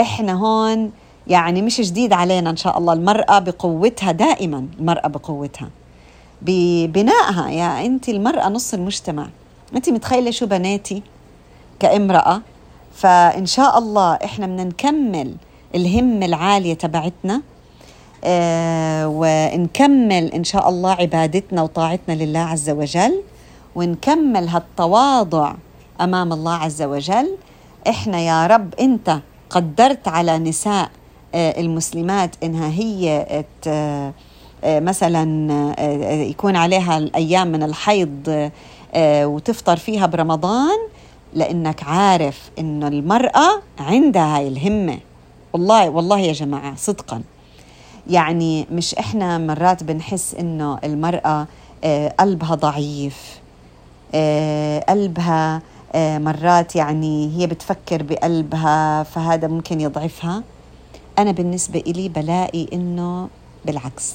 إحنا 0.00 0.32
هون 0.32 0.90
يعني 1.26 1.62
مش 1.62 1.80
جديد 1.80 2.12
علينا 2.12 2.50
إن 2.50 2.56
شاء 2.56 2.78
الله. 2.78 2.92
المرأة 2.92 3.38
بقوتها 3.38 4.12
دائما. 4.12 4.66
المرأة 4.78 5.08
بقوتها. 5.08 5.68
ببنائها 6.42 7.50
يا 7.50 7.86
انت 7.86 8.08
المرأة 8.08 8.48
نص 8.48 8.74
المجتمع. 8.74 9.26
انت 9.76 9.90
متخيلة 9.90 10.30
شو 10.30 10.46
بناتي 10.46 11.02
كامرأة؟ 11.80 12.40
فإن 12.94 13.46
شاء 13.46 13.78
الله 13.78 14.14
إحنا 14.14 14.46
بدنا 14.46 14.64
نكمل 14.64 15.34
الهمه 15.74 16.26
العالية 16.26 16.74
تبعتنا 16.74 17.42
آه 18.24 19.08
ونكمل 19.08 20.32
إن 20.32 20.44
شاء 20.44 20.68
الله 20.68 20.90
عبادتنا 20.90 21.62
وطاعتنا 21.62 22.24
لله 22.24 22.40
عز 22.40 22.70
وجل 22.70 23.22
ونكمل 23.74 24.48
هالتواضع 24.48 25.54
أمام 26.00 26.32
الله 26.32 26.54
عز 26.54 26.82
وجل. 26.82 27.36
إحنا 27.88 28.20
يا 28.20 28.46
رب 28.46 28.74
أنت 28.80 29.18
قدرت 29.50 30.08
على 30.08 30.38
نساء 30.38 30.90
آه 31.34 31.60
المسلمات 31.60 32.30
إنها 32.42 32.68
هي 32.68 33.26
مثلا 34.66 35.52
آه، 35.78 36.12
يكون 36.12 36.56
عليها 36.56 36.98
الأيام 36.98 37.52
من 37.52 37.62
الحيض 37.62 38.50
آه، 38.94 39.26
وتفطر 39.26 39.76
فيها 39.76 40.06
برمضان 40.06 40.78
لأنك 41.34 41.82
عارف 41.82 42.50
إنه 42.58 42.88
المرأة 42.88 43.62
عندها 43.78 44.36
هاي 44.36 44.48
الهمة. 44.48 44.98
والله 45.52 45.90
والله 45.90 46.18
يا 46.18 46.32
جماعة 46.32 46.76
صدقا. 46.76 47.22
يعني 48.10 48.66
مش 48.72 48.94
إحنا 48.94 49.38
مرات 49.38 49.82
بنحس 49.82 50.34
إنه 50.34 50.78
المرأة 50.84 51.46
قلبها 52.20 52.54
ضعيف 52.54 53.40
قلبها 54.88 55.62
مرات 55.96 56.76
يعني 56.76 57.36
هي 57.36 57.46
بتفكر 57.46 58.02
بقلبها 58.02 59.02
فهذا 59.02 59.48
ممكن 59.48 59.80
يضعفها. 59.80 60.42
أنا 61.18 61.32
بالنسبة 61.32 61.80
إلي 61.86 62.08
بلاقي 62.08 62.66
إنه 62.72 63.28
بالعكس. 63.64 64.14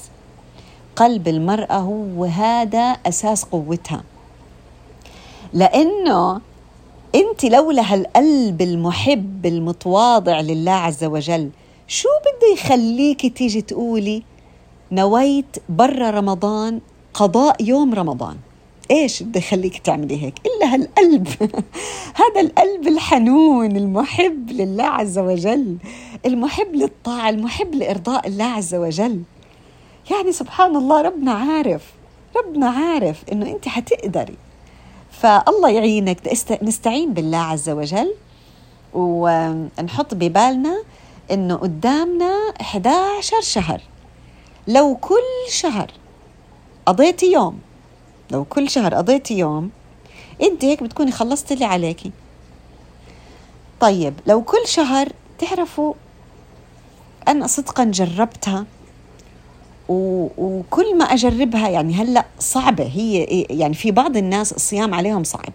قلب 1.00 1.28
المرأة 1.28 1.78
هو 1.78 2.24
هذا 2.24 2.96
أساس 3.06 3.44
قوتها. 3.44 4.02
لأنه 5.52 6.40
أنت 7.14 7.44
لولا 7.44 7.94
هالقلب 7.94 8.62
المحب 8.62 9.46
المتواضع 9.46 10.40
لله 10.40 10.72
عز 10.72 11.04
وجل 11.04 11.50
شو 11.88 12.08
بده 12.20 12.52
يخليك 12.52 13.36
تيجي 13.36 13.62
تقولي 13.62 14.22
نويت 14.92 15.56
برا 15.68 16.10
رمضان 16.10 16.80
قضاء 17.14 17.62
يوم 17.62 17.94
رمضان؟ 17.94 18.36
إيش 18.90 19.22
بده 19.22 19.40
يخليك 19.40 19.78
تعملي 19.78 20.22
هيك؟ 20.22 20.34
إلا 20.46 20.74
هالقلب. 20.74 21.28
هذا 22.22 22.40
القلب 22.40 22.88
الحنون 22.88 23.76
المحب 23.76 24.50
لله 24.50 24.84
عز 24.84 25.18
وجل 25.18 25.76
المحب 26.26 26.74
للطاعة 26.74 27.30
المحب 27.30 27.74
لإرضاء 27.74 28.26
الله 28.26 28.44
عز 28.44 28.74
وجل. 28.74 29.22
يعني 30.10 30.32
سبحان 30.32 30.76
الله 30.76 31.02
ربنا 31.02 31.32
عارف 31.32 31.82
ربنا 32.36 32.68
عارف 32.68 33.24
إنه 33.32 33.46
أنت 33.46 33.68
حتقدري. 33.68 34.36
فالله 35.10 35.70
يعينك. 35.70 36.18
نستعين 36.62 37.14
بالله 37.14 37.38
عز 37.38 37.70
وجل 37.70 38.14
ونحط 38.94 40.14
ببالنا 40.14 40.82
إنه 41.30 41.56
قدامنا 41.56 42.52
11 42.60 43.40
شهر. 43.40 43.80
لو 44.68 44.96
كل 44.96 45.50
شهر 45.50 45.90
قضيتي 46.86 47.32
يوم 47.32 47.58
لو 48.30 48.44
كل 48.44 48.70
شهر 48.70 48.94
قضيتي 48.94 49.38
يوم 49.38 49.70
أنت 50.42 50.64
هيك 50.64 50.82
بتكوني 50.82 51.12
خلصتي 51.12 51.54
اللي 51.54 51.64
عليكي. 51.64 52.12
طيب 53.80 54.14
لو 54.26 54.42
كل 54.42 54.66
شهر 54.66 55.08
تعرفوا 55.38 55.94
أنا 57.28 57.46
صدقا 57.46 57.84
جربتها. 57.84 58.66
وكل 59.90 60.98
ما 60.98 61.04
أجربها 61.04 61.68
يعني 61.68 61.94
هلأ 61.94 62.24
صعبة. 62.38 62.84
هي 62.84 63.24
يعني 63.50 63.74
في 63.74 63.90
بعض 63.90 64.16
الناس 64.16 64.52
الصيام 64.52 64.94
عليهم 64.94 65.24
صعب. 65.24 65.52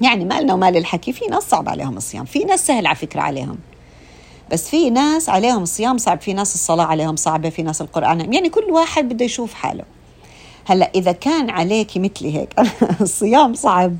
يعني 0.00 0.24
ما 0.24 0.40
لنا 0.40 0.54
ومال 0.54 0.76
الحكي 0.76 1.12
في 1.12 1.26
ناس 1.26 1.42
صعب 1.42 1.68
عليهم 1.68 1.96
الصيام 1.96 2.24
في 2.24 2.44
ناس 2.44 2.66
سهل 2.66 2.86
على 2.86 2.96
فكرة 2.96 3.20
عليهم. 3.20 3.58
بس 4.52 4.68
في 4.68 4.90
ناس 4.90 5.28
عليهم 5.28 5.62
الصيام 5.62 5.98
صعب 5.98 6.20
في 6.20 6.32
ناس 6.32 6.54
الصلاة 6.54 6.84
عليهم 6.84 7.16
صعبة 7.16 7.50
في 7.50 7.62
ناس 7.62 7.80
القرآن. 7.80 8.32
يعني 8.34 8.48
كل 8.48 8.64
واحد 8.70 9.08
بده 9.08 9.24
يشوف 9.24 9.54
حاله. 9.54 9.84
هلأ 10.64 10.90
إذا 10.94 11.12
كان 11.12 11.50
عليك 11.50 11.96
مثلي 11.96 12.36
هيك 12.36 12.54
الصيام 13.00 13.54
صعب. 13.54 13.96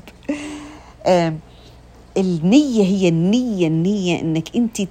النية 2.17 2.83
هي 2.83 3.07
النية 3.09 3.67
النية 3.67 4.21
إنك 4.21 4.55
أنت 4.55 4.81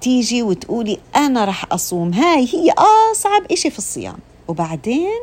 تيجي 0.00 0.42
وتقولي 0.42 0.98
أنا 1.16 1.44
رح 1.44 1.64
أصوم. 1.72 2.12
هاي 2.12 2.48
هي 2.54 2.72
أصعب 3.12 3.42
إشي 3.52 3.70
في 3.70 3.78
الصيام. 3.78 4.18
وبعدين 4.48 5.20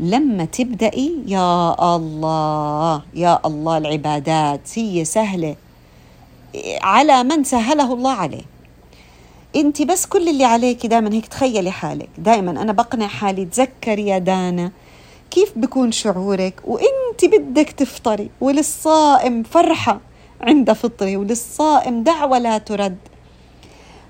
لما 0.00 0.44
تبدأي 0.44 1.16
يا 1.26 1.74
الله 1.96 3.02
يا 3.14 3.40
الله 3.46 3.78
العبادات 3.78 4.78
هي 4.78 5.04
سهلة. 5.04 5.56
على 6.82 7.24
من 7.24 7.44
سهله 7.44 7.92
الله 7.92 8.12
عليه. 8.12 8.42
أنت 9.56 9.82
بس 9.82 10.06
كل 10.06 10.28
اللي 10.28 10.44
عليك 10.44 10.86
دائما 10.86 11.12
هيك 11.12 11.26
تخيلي 11.26 11.70
حالك. 11.70 12.08
دائما 12.18 12.50
أنا 12.50 12.72
بقنع 12.72 13.06
حالي 13.06 13.44
تذكري 13.44 14.06
يا 14.06 14.18
دانا. 14.18 14.70
كيف 15.30 15.52
بكون 15.56 15.92
شعورك؟ 15.92 16.60
وأنت 16.64 17.24
بدك 17.24 17.70
تفطري 17.70 18.30
وللصائم 18.40 19.42
فرحة 19.42 20.00
عند 20.40 20.72
فطره 20.72 21.16
وللصائم 21.16 22.02
دعوة 22.02 22.38
لا 22.38 22.58
ترد. 22.58 22.96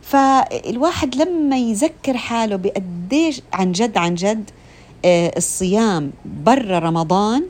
فالواحد 0.03 1.15
لما 1.17 1.59
يذكر 1.59 2.17
حاله 2.17 2.57
بقديش 2.57 3.43
عن 3.53 3.73
جد 3.73 3.97
عن 3.97 4.15
جد 4.15 4.51
آه، 5.05 5.33
الصيام 5.37 6.13
برا 6.45 6.79
رمضان 6.79 7.45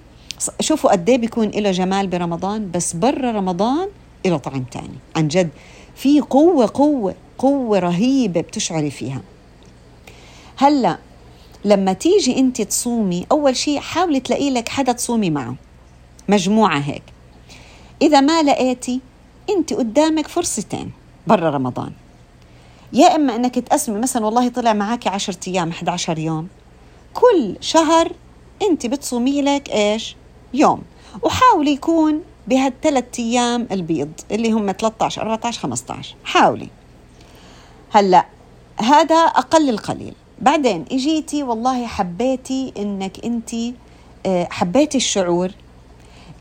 شوفوا 0.60 0.92
قد 0.92 1.10
إيه 1.10 1.18
بيكون 1.18 1.48
له 1.48 1.70
جمال 1.70 2.06
برمضان 2.06 2.70
بس 2.70 2.92
برا 2.92 3.32
رمضان 3.32 3.88
له 4.26 4.36
طعم 4.36 4.64
تاني. 4.64 4.98
عن 5.16 5.28
جد 5.28 5.48
في 5.96 6.20
قوة 6.20 6.70
قوة 6.74 7.14
قوة 7.38 7.78
رهيبة 7.78 8.40
بتشعري 8.40 8.90
فيها. 8.90 9.20
هلأ 10.56 10.98
لما 11.64 11.92
تيجي 11.92 12.38
أنت 12.38 12.62
تصومي 12.62 13.26
أول 13.32 13.56
شيء 13.56 13.80
حاولي 13.80 14.20
تلاقي 14.20 14.50
لك 14.50 14.68
حدا 14.68 14.92
تصومي 14.92 15.30
معه. 15.30 15.54
مجموعة 16.28 16.78
هيك. 16.78 17.02
إذا 18.02 18.20
ما 18.20 18.42
لقيتي 18.42 19.00
أنت 19.50 19.72
قدامك 19.72 20.28
فرصتين 20.28 20.90
برا 21.26 21.50
رمضان. 21.50 21.92
يا 22.92 23.16
إما 23.16 23.36
إنك 23.36 23.58
تقسمي 23.58 23.98
مثلا 23.98 24.24
والله 24.24 24.48
طلع 24.48 24.72
معك 24.72 25.06
10 25.06 25.36
أيام 25.48 25.70
11 25.70 26.18
يوم. 26.18 26.48
كل 27.14 27.56
شهر 27.60 28.12
أنت 28.62 28.86
بتصومي 28.86 29.42
لك 29.42 29.70
إيش؟ 29.70 30.16
يوم. 30.54 30.82
وحاولي 31.22 31.70
يكون 31.70 32.22
بهالثلاث 32.48 33.04
أيام 33.18 33.68
البيض 33.72 34.12
اللي 34.30 34.52
هم 34.52 34.72
13 34.72 35.22
14 35.22 35.60
15 35.60 36.14
حاولي. 36.24 36.68
هلأ 37.92 38.26
هذا 38.76 39.16
أقل 39.16 39.70
القليل. 39.70 40.14
بعدين 40.38 40.84
إجيتي 40.92 41.42
والله 41.42 41.86
حبيتي 41.86 42.72
إنك 42.76 43.24
أنت 43.24 43.50
آه، 44.26 44.48
حبيتي 44.50 44.98
الشعور. 44.98 45.50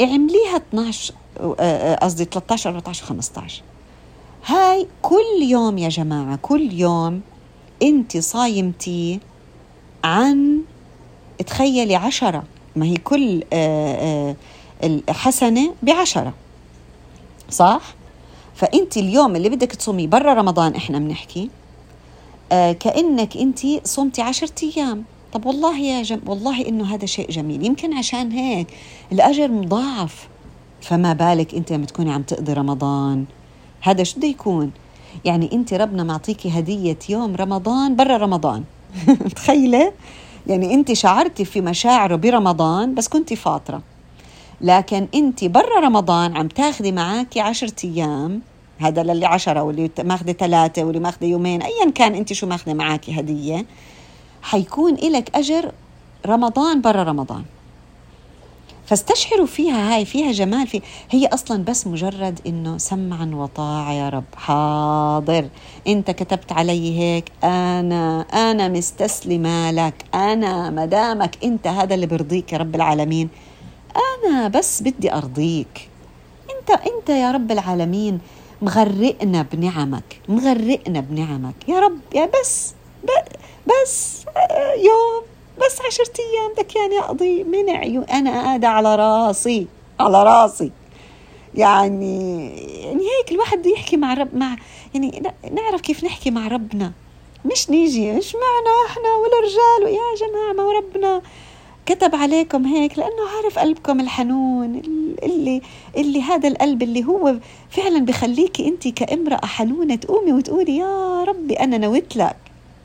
اعمليها 0.01 0.57
12 0.57 1.13
آه، 1.39 1.55
آه، 1.59 1.95
قصدي 1.95 2.25
13 2.25 2.69
14 2.69 3.05
15 3.05 3.63
هاي 4.45 4.87
كل 5.01 5.41
يوم 5.41 5.77
يا 5.77 5.89
جماعة 5.89 6.39
كل 6.41 6.73
يوم 6.73 7.21
انت 7.83 8.17
صايمتي 8.17 9.19
عن 10.03 10.61
تخيلي 11.47 11.95
عشرة 11.95 12.43
ما 12.75 12.85
هي 12.85 12.97
كل 12.97 13.43
الحسنة 14.83 15.73
بعشرة 15.83 16.33
صح؟ 17.49 17.81
فانت 18.55 18.97
اليوم 18.97 19.35
اللي 19.35 19.49
بدك 19.49 19.71
تصوميه 19.71 20.07
برا 20.07 20.33
رمضان 20.33 20.75
إحنا 20.75 20.99
بنحكي 20.99 21.49
آه 22.51 22.71
كأنك 22.71 23.37
انت 23.37 23.59
صمتي 23.83 24.21
عشرة 24.21 24.53
أيام. 24.63 25.03
طب 25.33 25.45
والله 25.45 25.79
يا 25.79 26.03
جم... 26.03 26.19
والله 26.25 26.67
إنه 26.67 26.95
هذا 26.95 27.05
شيء 27.05 27.31
جميل. 27.31 27.65
يمكن 27.65 27.93
عشان 27.93 28.31
هيك 28.31 28.67
الأجر 29.11 29.47
مضاعف. 29.47 30.27
فما 30.81 31.13
بالك 31.13 31.55
انت 31.55 31.71
لما 31.71 31.85
تكوني 31.85 32.11
عم 32.11 32.21
تقضي 32.21 32.53
رمضان 32.53 33.25
هذا 33.81 34.03
شو 34.03 34.17
بده 34.17 34.27
يكون؟ 34.27 34.71
يعني 35.25 35.49
أنت 35.53 35.73
ربنا 35.73 36.03
معطيكي 36.03 36.49
هدية 36.49 36.97
يوم 37.09 37.35
رمضان 37.35 37.95
برا 37.95 38.17
رمضان. 38.17 38.63
تخيله 39.35 39.93
يعني 40.47 40.73
أنت 40.73 40.93
شعرتي 40.93 41.45
في 41.45 41.61
مشاعره 41.61 42.15
برمضان 42.15 42.95
بس 42.95 43.07
كنتي 43.07 43.35
فاطرة. 43.35 43.81
لكن 44.61 45.07
أنت 45.15 45.45
برا 45.45 45.79
رمضان 45.79 46.37
عم 46.37 46.47
تاخذي 46.47 46.91
معك 46.91 47.37
عشرة 47.37 47.73
أيام. 47.83 48.41
هذا 48.79 49.03
للي 49.03 49.25
عشرة 49.25 49.63
واللي 49.63 49.89
ماخذة 49.99 50.31
ثلاثة 50.31 50.83
واللي 50.83 50.99
ماخذة 50.99 51.25
يومين 51.25 51.61
أيا 51.61 51.91
كان 51.95 52.15
أنت 52.15 52.33
شو 52.33 52.47
ماخذة 52.47 52.73
معك 52.73 53.09
هدية. 53.09 53.65
حيكون 54.41 54.93
إلك 54.93 55.35
أجر 55.35 55.71
رمضان 56.25 56.81
برا 56.81 57.03
رمضان. 57.03 57.43
فاستشعروا 58.85 59.45
فيها 59.45 59.95
هاي 59.95 60.05
فيها 60.05 60.31
جمال 60.31 60.67
في 60.67 60.81
هي 61.09 61.27
أصلا 61.27 61.63
بس 61.63 61.87
مجرد 61.87 62.39
إنه 62.47 62.77
سمعا 62.77 63.31
وطاعه 63.33 63.93
يا 63.93 64.09
رب. 64.09 64.23
حاضر. 64.35 65.49
أنت 65.87 66.11
كتبت 66.11 66.51
علي 66.51 66.99
هيك 66.99 67.31
أنا 67.43 68.21
أنا 68.21 68.67
مستسلمة 68.67 69.71
لك. 69.71 70.05
أنا 70.13 70.69
مدامك. 70.69 71.37
أنت 71.43 71.67
هذا 71.67 71.95
اللي 71.95 72.05
برضيك 72.05 72.53
يا 72.53 72.57
رب 72.57 72.75
العالمين. 72.75 73.29
أنا 73.95 74.47
بس 74.47 74.81
بدي 74.81 75.13
أرضيك. 75.13 75.89
أنت 76.57 76.69
أنت 76.69 77.09
يا 77.09 77.31
رب 77.31 77.51
العالمين 77.51 78.19
مغرقنا 78.61 79.45
بنعمك. 79.53 80.19
مغرقنا 80.29 80.99
بنعمك. 80.99 81.55
يا 81.67 81.79
رب 81.79 81.99
يا 82.15 82.29
بس 82.41 82.73
بس 83.67 84.25
يوم 84.77 85.30
بس 85.65 85.81
عشرة 85.81 86.13
أيام 86.19 86.51
بدك 86.53 86.75
يعني 86.75 86.99
أقضي 86.99 87.43
منع 87.43 87.83
أنا 88.17 88.31
قاعدة 88.31 88.67
على 88.67 88.95
راسي 88.95 89.67
على 89.99 90.23
راسي. 90.23 90.71
يعني 91.55 92.49
يعني 92.81 93.01
هيك 93.01 93.31
الواحد 93.31 93.57
بده 93.59 93.69
يحكي 93.71 93.97
مع 93.97 94.13
رب 94.13 94.35
مع 94.35 94.55
يعني 94.93 95.23
نعرف 95.51 95.81
كيف 95.81 96.03
نحكي 96.03 96.31
مع 96.31 96.47
ربنا. 96.47 96.91
مش 97.45 97.69
نيجي 97.69 98.11
مش 98.11 98.35
معنا 98.35 98.75
إحنا 98.89 99.03
ولا 99.15 99.37
رجال 99.47 99.93
يا 99.95 100.27
جماعة 100.27 100.53
ما 100.53 100.73
ربنا 100.79 101.21
كتب 101.85 102.15
عليكم 102.15 102.65
هيك؟ 102.65 102.97
لأنه 102.99 103.27
عارف 103.35 103.59
قلبكم 103.59 103.99
الحنون 103.99 104.81
اللي 105.23 105.61
اللي 105.97 106.21
هذا 106.21 106.47
القلب 106.47 106.83
اللي 106.83 107.03
هو 107.03 107.35
فعلا 107.69 108.05
بخليكي 108.05 108.67
انت 108.67 108.87
كامرأة 108.87 109.45
حنونة 109.45 109.95
تقومي 109.95 110.33
وتقولي 110.33 110.77
يا 110.77 111.23
ربي 111.23 111.53
أنا 111.53 111.77
نويت 111.77 112.15
لك 112.15 112.35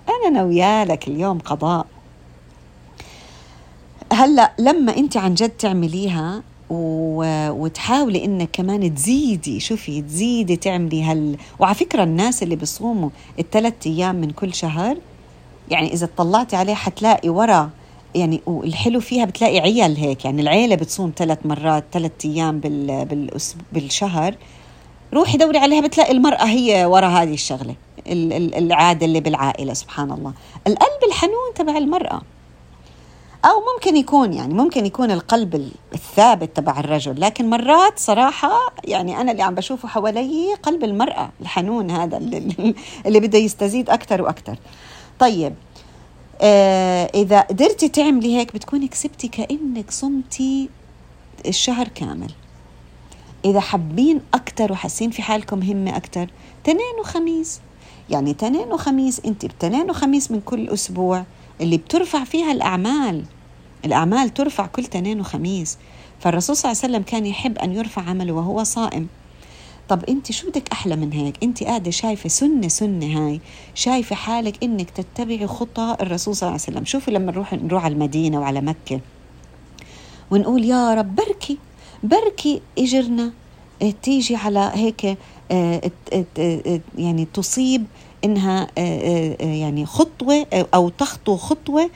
أنا 0.09 0.41
نويالك 0.41 1.09
اليوم 1.09 1.39
قضاء. 1.39 1.87
هلا 4.13 4.53
لما 4.59 4.97
انت 4.97 5.17
عن 5.17 5.35
جد 5.35 5.51
تعمليها 5.51 6.43
و... 6.71 7.25
وتحاولي 7.51 8.25
انك 8.25 8.49
كمان 8.53 8.95
تزيدي 8.95 9.61
شوفي 9.61 10.03
تزيدي 10.03 10.57
تعملي 10.57 11.03
هال 11.03 11.37
وعلى 11.59 11.75
فكرة 11.75 12.03
الناس 12.03 12.43
اللي 12.43 12.57
بيصوموا 12.57 13.11
الثلاث 13.39 13.75
أيام 13.87 14.17
من 14.17 14.31
كل 14.31 14.55
شهر 14.55 14.97
يعني 15.71 15.93
إذا 15.93 16.05
اطلعتي 16.05 16.57
عليه 16.57 16.75
حتلاقي 16.75 17.29
ورا 17.29 17.71
يعني 18.15 18.41
والحلو 18.47 19.01
فيها 19.01 19.25
بتلاقي 19.25 19.61
عيال 19.61 19.97
هيك 19.97 20.25
يعني 20.25 20.43
العيلة 20.43 20.75
بتصوم 20.77 21.13
ثلاث 21.17 21.39
مرات 21.45 21.85
ثلاث 21.93 22.13
أيام 22.25 22.61
بال 22.61 23.31
بالشهر 23.73 24.35
روحي 25.15 25.39
دوري 25.39 25.59
عليها 25.59 25.81
بتلاقي 25.81 26.13
المرأة 26.13 26.45
هي 26.45 26.85
ورا 26.85 27.07
هذه 27.07 27.35
الشغلة 27.35 27.75
العادة 28.07 29.07
اللي 29.07 29.21
بالعائلة 29.21 29.75
سبحان 29.75 30.13
الله. 30.13 30.33
القلب 30.67 31.05
الحنون 31.09 31.55
تبع 31.55 31.77
المرأة. 31.77 32.23
أو 33.45 33.63
ممكن 33.75 33.97
يكون 33.97 34.33
يعني 34.33 34.55
ممكن 34.55 34.87
يكون 34.87 35.11
القلب 35.11 35.71
الثابت 35.95 36.57
تبع 36.57 36.81
الرجل 36.81 37.21
لكن 37.21 37.51
مرات 37.51 37.99
صراحة 37.99 38.51
يعني 38.85 39.21
أنا 39.21 39.33
اللي 39.33 39.43
عم 39.43 39.55
بشوفه 39.55 39.89
حوالي 39.89 40.55
قلب 40.63 40.85
المرأة 40.85 41.31
الحنون 41.41 41.91
هذا 41.91 42.17
اللي, 42.17 42.75
اللي 43.07 43.21
بده 43.21 43.39
يستزيد 43.39 43.91
أكثر 43.91 44.23
وأكثر 44.23 44.57
طيب 45.19 45.55
آه 46.41 47.11
إذا 47.15 47.41
قدرتي 47.41 47.89
تعملي 47.89 48.37
هيك 48.37 48.55
بتكوني 48.55 48.89
كسبتي 48.89 49.29
كأنك 49.29 49.91
صمتي 49.91 50.69
الشهر 51.47 51.89
كامل. 51.89 52.31
إذا 53.45 53.61
حابين 53.61 54.21
أكتر 54.35 54.73
وحاسين 54.73 55.11
في 55.11 55.23
حالكم 55.23 55.63
همة 55.63 55.97
أكتر 55.97 56.27
تنين 56.65 57.01
وخميس. 57.01 57.61
يعني 58.11 58.35
تنين 58.35 58.73
وخميس 58.73 59.21
أنت 59.27 59.47
بتنين 59.47 59.91
وخميس 59.91 60.31
من 60.31 60.41
كل 60.41 60.69
أسبوع. 60.69 61.25
اللي 61.61 61.77
بترفع 61.77 62.25
فيها 62.25 62.53
الأعمال. 62.53 63.25
الأعمال 63.85 64.35
ترفع 64.35 64.67
كل 64.67 64.85
تنين 64.85 65.21
وخميس. 65.21 65.79
فالرسول 66.21 66.57
صلى 66.57 66.73
الله 66.73 66.83
عليه 66.83 66.93
وسلم 66.95 67.03
كان 67.03 67.27
يحب 67.27 67.59
أن 67.59 67.73
يرفع 67.73 68.03
عمله 68.03 68.33
وهو 68.33 68.65
صائم. 68.65 69.07
طب 69.89 70.05
أنت 70.05 70.33
شو 70.33 70.51
بدك 70.51 70.69
أحلى 70.73 70.97
من 70.97 71.13
هيك؟ 71.13 71.35
أنت 71.43 71.63
قاعدة 71.63 71.91
شايفة 71.91 72.29
سنة 72.29 72.69
سنة 72.69 73.07
هاي. 73.07 73.41
شايفة 73.75 74.17
حالك 74.17 74.65
إنك 74.65 74.91
تتبعي 74.91 75.47
خطى 75.47 75.97
الرسول 76.01 76.37
صلى 76.37 76.49
الله 76.49 76.61
عليه 76.61 76.73
وسلم. 76.73 76.85
شوفي 76.85 77.11
لما 77.11 77.33
نروح 77.33 77.53
نروح 77.55 77.85
على 77.85 77.95
المدينة 77.95 78.41
وعلى 78.41 78.61
مكة. 78.61 79.01
ونقول 80.31 80.65
يا 80.65 80.95
رب 80.95 81.15
بركي. 81.17 81.59
بركي 82.03 82.61
إجرنا. 82.79 83.33
تيجي 84.03 84.37
على 84.37 84.71
هيك 84.75 85.19
آه، 85.51 85.91
يعني 86.99 87.27
تصيب 87.35 87.85
إنها 88.27 88.67
يعني 89.41 89.87
خطوة 89.87 90.47
أو 90.75 90.89
تخطو 90.89 91.37
خطوة 91.37 91.91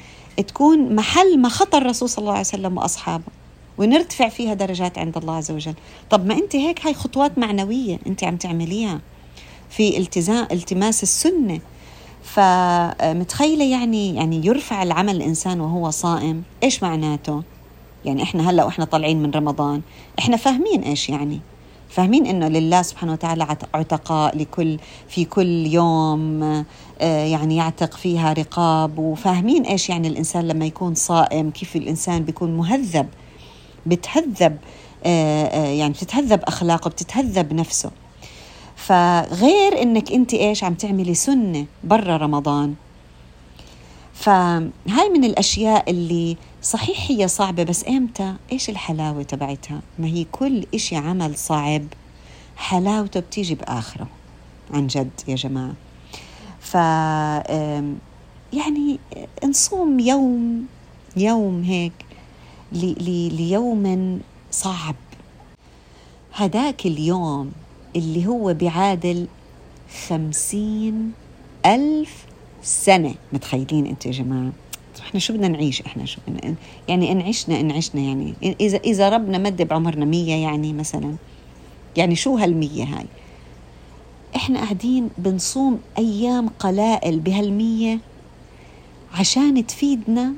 تكون 0.46 0.94
محل 0.94 1.38
ما 1.38 1.48
خطى 1.48 1.78
الرسول 1.78 2.08
صلى 2.08 2.22
الله 2.22 2.32
عليه 2.32 2.40
وسلم 2.40 2.78
وأصحابه 2.78 3.24
ونرتفع 3.78 4.28
فيها 4.28 4.54
درجات 4.54 4.98
عند 4.98 5.16
الله 5.16 5.36
عز 5.36 5.50
وجل. 5.50 5.74
طب 6.10 6.26
ما 6.26 6.34
أنت 6.34 6.56
هيك 6.56 6.86
هاي 6.86 6.94
خطوات 6.94 7.38
معنوية 7.38 7.98
أنت 8.06 8.24
عم 8.24 8.36
تعمليها 8.36 9.00
في 9.70 9.98
التزام 9.98 10.48
التماس 10.52 11.02
السنة. 11.02 11.60
فمتخيله 12.22 13.64
يعني 13.64 14.16
يعني 14.16 14.46
يرفع 14.46 14.82
العمل 14.82 15.16
الإنسان 15.16 15.60
وهو 15.60 15.90
صائم 15.90 16.42
إيش 16.62 16.82
معناته؟ 16.82 17.42
يعني 18.04 18.22
إحنا 18.22 18.50
هلأ 18.50 18.64
وإحنا 18.64 18.84
طالعين 18.84 19.22
من 19.22 19.30
رمضان 19.30 19.80
إحنا 20.18 20.36
فاهمين 20.36 20.82
إيش 20.82 21.08
يعني. 21.08 21.40
فاهمين 21.90 22.26
إنه 22.26 22.48
لله 22.48 22.82
سبحانه 22.82 23.12
وتعالى 23.12 23.56
عتقاء 23.74 24.38
لكل 24.38 24.78
في 25.08 25.24
كل 25.24 25.66
يوم 25.66 26.42
آه، 26.42 26.64
يعني 27.24 27.56
يعتق 27.56 27.96
فيها 27.96 28.32
رقاب. 28.32 28.98
وفاهمين 28.98 29.64
إيش 29.64 29.88
يعني 29.90 30.08
الإنسان 30.08 30.48
لما 30.48 30.66
يكون 30.66 30.94
صائم 30.94 31.50
كيف 31.50 31.76
الإنسان 31.76 32.24
بيكون 32.24 32.56
مهذب 32.56 33.08
بتهذب 33.86 34.58
آه، 35.04 35.44
آه، 35.44 35.66
يعني 35.66 35.92
بتتهذب 35.92 36.40
أخلاقه 36.42 36.90
بتتهذب 36.90 37.52
نفسه. 37.52 37.90
فغير 38.76 39.82
إنك 39.82 40.12
أنت 40.12 40.34
إيش 40.34 40.64
عم 40.64 40.74
تعملي 40.74 41.14
سنة 41.14 41.66
برا 41.84 42.16
رمضان. 42.16 42.74
فهاي 44.20 45.08
من 45.14 45.24
الأشياء 45.24 45.90
اللي 45.90 46.36
صحيح 46.62 47.10
هي 47.10 47.28
صعبة 47.28 47.62
بس 47.62 47.88
إمتى؟ 47.88 48.34
إيش 48.52 48.70
الحلاوة 48.70 49.22
تبعتها؟ 49.22 49.80
ما 49.98 50.06
هي 50.06 50.24
كل 50.32 50.64
إشي 50.74 50.96
عمل 50.96 51.36
صعب 51.36 51.82
حلاوته 52.56 53.20
بتيجي 53.20 53.54
بآخره. 53.54 54.06
عن 54.70 54.86
جد 54.86 55.10
يا 55.28 55.34
جماعة. 55.34 55.72
ف 56.60 56.74
يعني 58.52 58.98
نصوم 59.44 60.00
يوم 60.00 60.66
يوم 61.16 61.62
هيك 61.62 61.92
ليوم 62.72 64.20
صعب. 64.50 64.96
هداك 66.34 66.86
اليوم 66.86 67.52
اللي 67.96 68.26
هو 68.26 68.54
بيعادل 68.54 69.26
خمسين 70.08 71.12
ألف 71.66 72.26
سنة 72.62 73.14
متخيلين 73.32 73.86
أنتوا 73.86 74.10
يا 74.10 74.16
جماعة. 74.16 74.52
إحنا 75.00 75.20
شو 75.20 75.32
بدنا 75.32 75.48
نعيش؟ 75.48 75.82
إحنا 75.82 76.04
شو 76.04 76.20
بدنا 76.28 76.54
يعني 76.88 77.12
ان 77.12 77.20
عشنا 77.20 77.60
ان 77.60 77.70
عشنا 77.70 78.00
يعني. 78.00 78.34
إذا 78.60 78.78
إذا 78.78 79.08
ربنا 79.08 79.38
مد 79.38 79.62
بعمرنا 79.62 80.04
مية 80.04 80.34
يعني 80.34 80.72
مثلا 80.72 81.14
يعني 81.96 82.16
شو 82.16 82.36
هالمية 82.36 82.84
هاي؟ 82.84 83.06
إحنا 84.36 84.60
قاعدين 84.60 85.10
بنصوم 85.18 85.78
أيام 85.98 86.48
قلائل 86.48 87.20
بهالمية 87.20 87.98
عشان 89.14 89.66
تفيدنا 89.66 90.32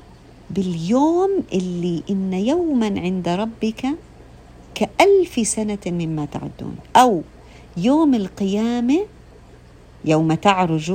باليوم 0.50 1.30
اللي 1.52 2.02
إن 2.10 2.32
يوما 2.32 3.00
عند 3.00 3.28
ربك 3.28 3.86
كألف 4.74 5.48
سنة 5.48 5.78
مما 5.86 6.24
تعدون. 6.24 6.76
أو 6.96 7.22
يوم 7.76 8.14
القيامة 8.14 9.00
يوم 10.04 10.34
تعرج 10.34 10.92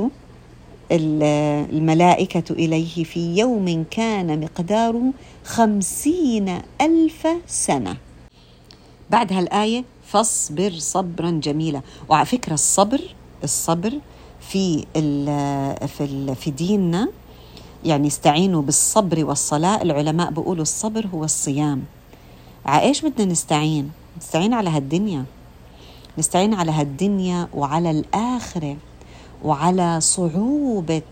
الملائكة 0.92 2.52
إليه 2.52 3.04
في 3.04 3.36
يوم 3.38 3.84
كان 3.90 4.40
مقداره 4.40 5.12
خمسين 5.44 6.58
ألف 6.80 7.26
سنة. 7.46 7.96
بعد 9.10 9.32
هالآية 9.32 9.84
فاصبر 10.06 10.72
صبرا 10.78 11.30
جميلا. 11.30 11.80
وعلى 12.08 12.26
فكرة 12.26 12.54
الصبر 12.54 13.00
الصبر 13.44 13.92
في 14.40 14.84
في 15.86 16.34
في 16.34 16.50
ديننا 16.50 17.08
يعني 17.84 18.06
استعينوا 18.06 18.62
بالصبر 18.62 19.24
والصلاة. 19.24 19.82
العلماء 19.82 20.30
بيقولوا 20.30 20.62
الصبر 20.62 21.06
هو 21.06 21.24
الصيام. 21.24 21.84
على 22.66 22.82
إيش 22.82 23.00
بدنا 23.00 23.32
نستعين؟ 23.32 23.90
نستعين 24.18 24.54
على 24.54 24.70
هالدنيا. 24.70 25.24
نستعين 26.18 26.54
على 26.54 26.72
هالدنيا 26.72 27.48
وعلى 27.54 27.90
الآخرة. 27.90 28.76
وعلى 29.44 30.00
صعوبة 30.00 31.02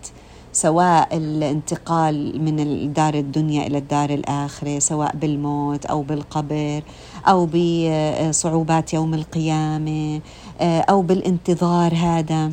سواء 0.53 1.17
الانتقال 1.17 2.43
من 2.45 2.61
الدار 2.61 3.15
الدنيا 3.15 3.67
إلى 3.67 3.79
الدار 3.79 4.11
الآخرة 4.11 4.79
سواء 4.79 5.17
بالموت 5.17 5.87
أو 5.87 6.03
بالقبر 6.03 6.83
أو 7.29 7.49
بصعوبات 7.53 8.95
يوم 8.95 9.15
القيامة 9.15 10.21
أو 10.61 11.03
بالانتظار 11.03 11.95
هذا 11.95 12.53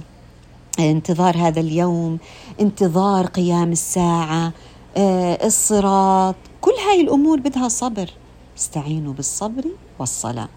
انتظار 0.80 1.38
هذا 1.38 1.60
اليوم 1.60 2.18
انتظار 2.62 3.26
قيام 3.26 3.72
الساعة 3.72 4.52
الصراط 5.46 6.36
كل 6.62 6.72
هاي 6.90 7.02
الأمور 7.02 7.40
بدها 7.40 7.68
صبر. 7.68 8.10
استعينوا 8.58 9.14
بالصبر 9.14 9.66
والصلاة. 10.00 10.50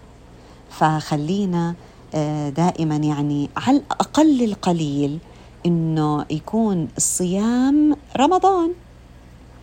فخلينا 0.69 1.69
آه، 1.69 1.75
دائما 2.49 2.95
يعني 2.95 3.49
على 3.57 3.77
الأقل 3.77 4.43
القليل 4.43 5.19
إنه 5.65 6.25
يكون 6.29 6.87
الصيام 6.97 7.95
رمضان. 8.17 8.71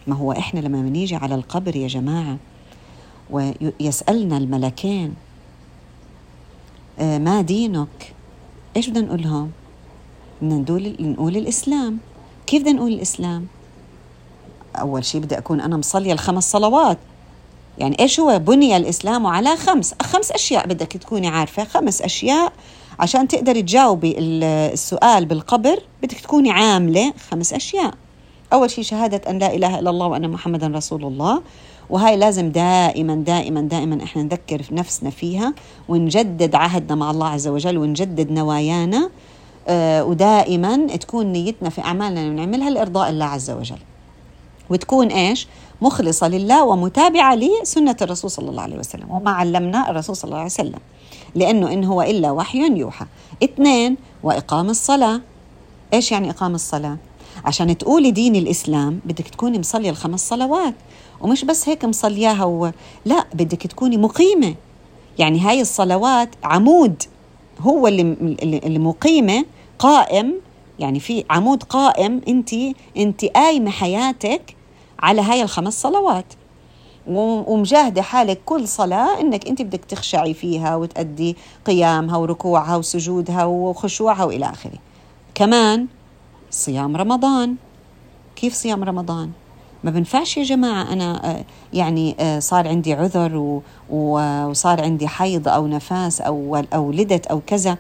ما 0.07 0.15
هو 0.15 0.33
إحنا 0.33 0.61
لما 0.61 0.83
بنيجي 0.83 1.17
على 1.17 1.35
القبر 1.35 1.77
يا 1.77 1.89
جماعة 1.89 2.37
ويسألنا 3.31 4.37
الملكين 4.37 5.15
آه، 6.99 7.19
ما 7.19 7.41
دينك؟ 7.41 8.15
إيش 8.77 8.89
بدنا 8.89 9.07
نقولهم 9.07 9.51
بدنا 10.43 10.59
نقول 10.59 10.97
نقول 11.01 11.37
الإسلام. 11.37 11.99
كيف 12.47 12.63
بدنا 12.63 12.73
نقول 12.73 12.93
الإسلام؟ 12.93 13.47
أول 14.77 15.05
شيء 15.05 15.21
بدي 15.21 15.39
أكون 15.39 15.61
أنا 15.61 15.77
مصلية 15.77 16.13
الخمس 16.13 16.51
صلوات. 16.51 16.99
يعني 17.79 17.97
إيش 18.01 18.21
هو 18.21 18.39
بني 18.39 18.77
الإسلام 18.77 19.27
على 19.27 19.57
خمس؟ 19.57 19.95
خمس 20.03 20.33
أشياء 20.33 20.67
بدك 20.67 20.93
تكوني 20.93 21.29
عارفة 21.29 21.65
خمس 21.65 22.03
أشياء. 22.03 22.53
عشان 22.99 23.29
تقدري 23.29 23.63
تجاوبي 23.63 24.15
السؤال 24.19 25.27
بالقبر 25.27 25.79
بدك 26.03 26.21
تكوني 26.21 26.51
عاملة 26.51 27.13
خمس 27.31 27.53
أشياء. 27.53 27.95
أول 28.53 28.71
شيء 28.71 28.85
شهادة 28.85 29.31
أن 29.31 29.39
لا 29.39 29.55
إله 29.55 29.79
إلا 29.79 29.91
الله 29.91 30.07
وأن 30.07 30.31
محمدا 30.31 30.67
رسول 30.67 31.05
الله. 31.05 31.43
وهاي 31.91 32.17
لازم 32.17 32.51
دائما 32.51 33.15
دائما 33.15 33.61
دائما 33.61 34.05
إحنا 34.05 34.23
نذكر 34.23 34.63
في 34.63 34.75
نفسنا 34.75 35.11
فيها 35.11 35.55
ونجدد 35.89 36.55
عهدنا 36.55 36.95
مع 36.95 37.11
الله 37.11 37.29
عز 37.29 37.49
وجل 37.49 37.79
ونجدد 37.79 38.31
نوايانا. 38.31 39.11
آه 39.69 40.05
ودائما 40.05 40.87
تكون 40.87 41.27
نيتنا 41.27 41.71
في 41.71 41.81
أعمالنا 41.81 42.21
اللي 42.21 42.31
بنعملها 42.31 42.71
لإرضاء 42.71 43.11
الله 43.11 43.25
عز 43.25 43.51
وجل. 43.51 43.79
وتكون 44.71 45.07
إيش؟ 45.09 45.49
مخلصة 45.83 46.29
لله 46.29 46.65
ومتابعة 46.65 47.35
لسنة 47.35 47.97
الرسول 48.03 48.31
صلى 48.31 48.51
الله 48.51 48.63
عليه 48.63 48.79
وسلم 48.79 49.11
وما 49.11 49.31
علمنا 49.31 49.91
الرسول 49.91 50.17
صلى 50.17 50.25
الله 50.25 50.37
عليه 50.37 50.47
وسلم 50.47 50.79
لأنه 51.35 51.73
إن 51.73 51.85
هو 51.85 52.03
إلا 52.03 52.31
وحي 52.31 52.79
يوحى. 52.79 53.07
اثنين 53.45 53.97
وإقام 54.23 54.71
الصلاة. 54.71 55.21
إيش 55.95 56.13
يعني 56.13 56.31
إقام 56.31 56.55
الصلاة؟ 56.55 56.97
عشان 57.45 57.79
تقولي 57.79 58.11
دين 58.11 58.37
الإسلام 58.37 59.01
بدك 59.05 59.29
تكوني 59.29 59.59
مصلية 59.59 59.91
الخمس 59.91 60.29
صلوات 60.29 60.75
ومش 61.21 61.45
بس 61.45 61.69
هيك 61.69 61.85
مصلياها 61.85 62.45
و... 62.45 62.71
لا 63.05 63.25
بدك 63.35 63.67
تكوني 63.67 63.97
مقيمة. 63.97 64.55
يعني 65.19 65.41
هاي 65.41 65.61
الصلوات 65.61 66.29
عمود 66.45 67.03
هو 67.61 67.89
اللي 67.89 68.03
اللي 68.43 68.79
مقيمة 68.79 69.45
قائم. 69.79 70.35
يعني 70.79 71.01
في 71.01 71.25
عمود 71.31 71.63
قائم 71.63 72.21
انت 72.29 72.51
انت 72.97 73.25
قايمه 73.25 73.71
حياتك 73.71 74.54
على 75.05 75.23
هاي 75.23 75.43
الخمس 75.43 75.83
صلوات. 75.83 76.25
ومجاهدة 77.07 78.03
حالك 78.03 78.41
كل 78.45 78.69
صلاة 78.69 79.21
إنك 79.21 79.49
أنت 79.49 79.63
بدك 79.63 79.85
تخشعي 79.85 80.35
فيها 80.35 80.77
وتأدي 80.77 81.37
قيامها 81.65 82.17
وركوعها 82.17 82.77
وسجودها 82.77 83.45
وخشوعها 83.45 84.25
وإلى 84.25 84.47
آخره. 84.47 84.79
كمان 85.35 85.87
صيام 86.51 86.97
رمضان. 86.97 87.57
كيف 88.37 88.55
صيام 88.55 88.85
رمضان؟ 88.85 89.31
ما 89.85 89.91
بنفعش 89.91 90.37
يا 90.37 90.43
جماعة 90.43 90.93
أنا 90.93 91.31
آه، 91.31 91.45
يعني 91.73 92.17
آه، 92.21 92.39
صار 92.39 92.69
عندي 92.69 92.95
عذر 92.95 93.61
وصار 93.91 94.81
عندي 94.81 95.09
حيض 95.09 95.49
أو 95.49 95.67
نفاس 95.67 96.21
أو 96.21 96.63
ولدت 96.75 97.27
أو 97.27 97.41
كذا. 97.47 97.77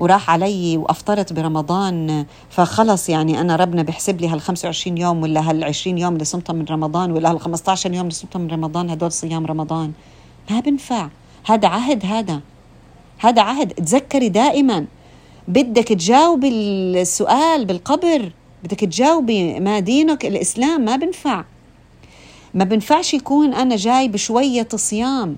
وراح 0.00 0.30
علي 0.30 0.76
وأفطرت 0.76 1.32
برمضان 1.32 2.26
فخلص 2.50 3.08
يعني 3.08 3.40
أنا 3.40 3.56
ربنا 3.56 3.82
بيحسب 3.82 4.20
لي 4.20 4.28
هال 4.28 4.40
25 4.40 4.98
يوم 4.98 5.22
ولا 5.22 5.50
هال 5.50 5.64
20 5.64 5.98
يوم 5.98 6.12
اللي 6.12 6.24
صمتها 6.24 6.52
من 6.52 6.64
رمضان 6.70 7.12
ولا 7.12 7.30
هال 7.30 7.40
15 7.40 7.92
يوم 7.92 8.02
اللي 8.02 8.14
صمتها 8.14 8.38
من 8.38 8.50
رمضان 8.50 8.90
هدول 8.90 9.12
صيام 9.12 9.46
رمضان. 9.46 9.92
ما 10.50 10.60
بنفع. 10.60 11.08
هذا 11.46 11.68
عهد 11.68 12.06
هذا. 12.06 12.40
هذا 13.18 13.42
عهد. 13.42 13.72
تذكري 13.72 14.28
دائما. 14.28 14.86
بدك 15.48 15.88
تجاوبي 15.88 16.48
السؤال 16.48 17.64
بالقبر. 17.64 18.32
بدك 18.64 18.80
تجاوبي 18.80 19.60
ما 19.60 19.78
دينك 19.78 20.26
الإسلام. 20.26 20.84
ما 20.84 20.96
بنفع. 20.96 21.44
ما 22.54 22.64
بنفعش 22.64 23.14
يكون 23.14 23.54
أنا 23.54 23.76
جاي 23.76 24.08
بشوية 24.08 24.68
صيام. 24.74 25.36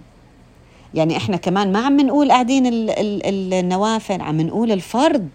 يعني 0.94 1.16
إحنا 1.16 1.36
كمان 1.36 1.72
ما 1.72 1.78
عم 1.78 2.00
نقول 2.00 2.32
قاعدين 2.32 2.62
النوافل 2.66 4.20
عم 4.20 4.40
نقول 4.40 4.72
الفرض. 4.72 5.28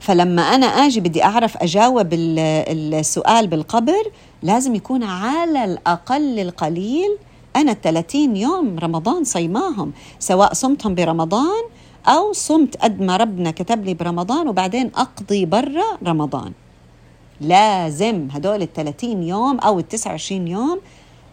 فلما 0.00 0.42
أنا 0.42 0.66
أجي 0.66 1.00
بدي 1.00 1.24
أعرف 1.24 1.56
أجاوب 1.56 2.08
السؤال 2.12 3.46
بالقبر 3.46 4.02
لازم 4.42 4.74
يكون 4.74 5.02
على 5.02 5.64
الأقل 5.64 6.38
القليل 6.38 7.16
أنا 7.56 7.72
30 7.72 8.36
يوم 8.36 8.78
رمضان 8.78 9.24
صيماهم 9.24 9.92
سواء 10.18 10.52
صمتهم 10.54 10.94
برمضان 10.94 11.62
أو 12.06 12.32
صمت 12.32 12.76
قد 12.76 13.00
ما 13.00 13.16
ربنا 13.16 13.50
كتب 13.50 13.84
لي 13.84 13.94
برمضان 13.94 14.48
وبعدين 14.48 14.90
أقضي 14.96 15.46
برا 15.46 15.98
رمضان. 16.06 16.52
لازم 17.40 18.28
هدول 18.32 18.62
ال 18.62 18.72
30 18.72 19.22
يوم 19.22 19.58
أو 19.58 19.78
ال 19.78 19.88
29 19.88 20.48
يوم 20.48 20.80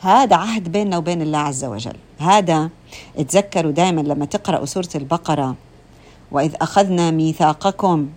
هذا 0.03 0.35
عهد 0.35 0.71
بيننا 0.71 0.97
وبين 0.97 1.21
الله 1.21 1.37
عز 1.37 1.65
وجل. 1.65 1.95
هذا 2.19 2.69
تذكروا 3.17 3.71
دائما 3.71 4.01
لما 4.01 4.25
تقرأوا 4.25 4.65
سورة 4.65 4.89
البقرة. 4.95 5.55
وإذ 6.31 6.53
أخذنا 6.61 7.11
ميثاقكم 7.11 8.09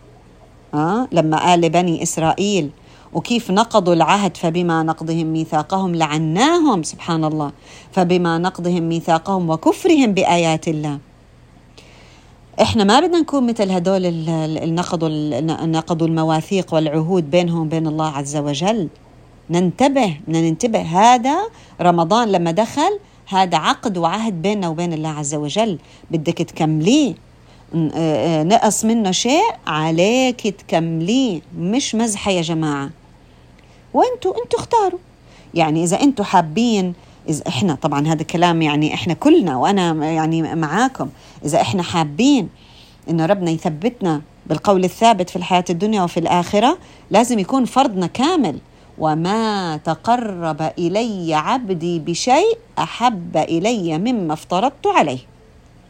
أه؟ 0.74 1.08
لما 1.12 1.36
قال 1.36 1.70
بني 1.70 2.02
إسرائيل 2.02 2.70
وكيف 3.12 3.50
نقضوا 3.50 3.94
العهد 3.94 4.36
فبما 4.36 4.82
نقضهم 4.82 5.26
ميثاقهم 5.26 5.94
لعناهم 5.94 6.82
سبحان 6.82 7.24
الله. 7.24 7.52
فبما 7.92 8.38
نقضهم 8.38 8.82
ميثاقهم 8.82 9.50
وكفرهم 9.50 10.12
بآيات 10.12 10.68
الله. 10.68 10.98
إحنا 12.62 12.84
ما 12.84 13.00
بدنا 13.00 13.20
نكون 13.20 13.46
مثل 13.46 13.70
هدول 13.70 14.06
النقضوا 14.06 15.08
نقضوا 15.66 16.06
المواثيق 16.06 16.74
والعهود 16.74 17.30
بينهم 17.30 17.60
وبين 17.60 17.86
الله 17.86 18.08
عز 18.08 18.36
وجل. 18.36 18.88
ننتبه 19.50 20.16
بدنا 20.26 20.40
ننتبه 20.40 20.80
هذا 20.80 21.38
رمضان 21.80 22.28
لما 22.28 22.50
دخل 22.50 22.98
هذا 23.28 23.58
عقد 23.58 23.98
وعهد 23.98 24.42
بيننا 24.42 24.68
وبين 24.68 24.92
الله 24.92 25.08
عز 25.08 25.34
وجل. 25.34 25.78
بدك 26.10 26.38
تكمليه. 26.38 27.14
نقص 28.44 28.84
منه 28.84 29.10
شيء 29.10 29.42
عليك 29.66 30.48
تكمليه. 30.48 31.40
مش 31.58 31.94
مزحة 31.94 32.30
يا 32.30 32.42
جماعة. 32.42 32.90
وانتوا 33.94 34.42
أنتوا 34.42 34.58
اختاروا. 34.58 34.98
يعني 35.54 35.84
إذا 35.84 36.02
أنتوا 36.02 36.24
حابين 36.24 36.94
إذا 37.28 37.48
إحنا 37.48 37.74
طبعا 37.74 38.06
هذا 38.06 38.22
كلام 38.22 38.62
يعني 38.62 38.94
إحنا 38.94 39.14
كلنا 39.14 39.56
وأنا 39.56 40.10
يعني 40.10 40.54
معاكم. 40.54 41.08
إذا 41.44 41.60
إحنا 41.60 41.82
حابين 41.82 42.48
إنه 43.10 43.26
ربنا 43.26 43.50
يثبتنا 43.50 44.22
بالقول 44.46 44.84
الثابت 44.84 45.30
في 45.30 45.36
الحياة 45.36 45.64
الدنيا 45.70 46.02
وفي 46.02 46.20
الآخرة 46.20 46.78
لازم 47.10 47.38
يكون 47.38 47.64
فرضنا 47.64 48.06
كامل. 48.06 48.58
وما 48.98 49.76
تقرب 49.76 50.62
إلي 50.78 51.34
عبدي 51.34 51.98
بشيء 51.98 52.58
أحب 52.78 53.36
إلي 53.36 53.98
مما 53.98 54.32
افترضت 54.32 54.86
عليه 54.86 55.18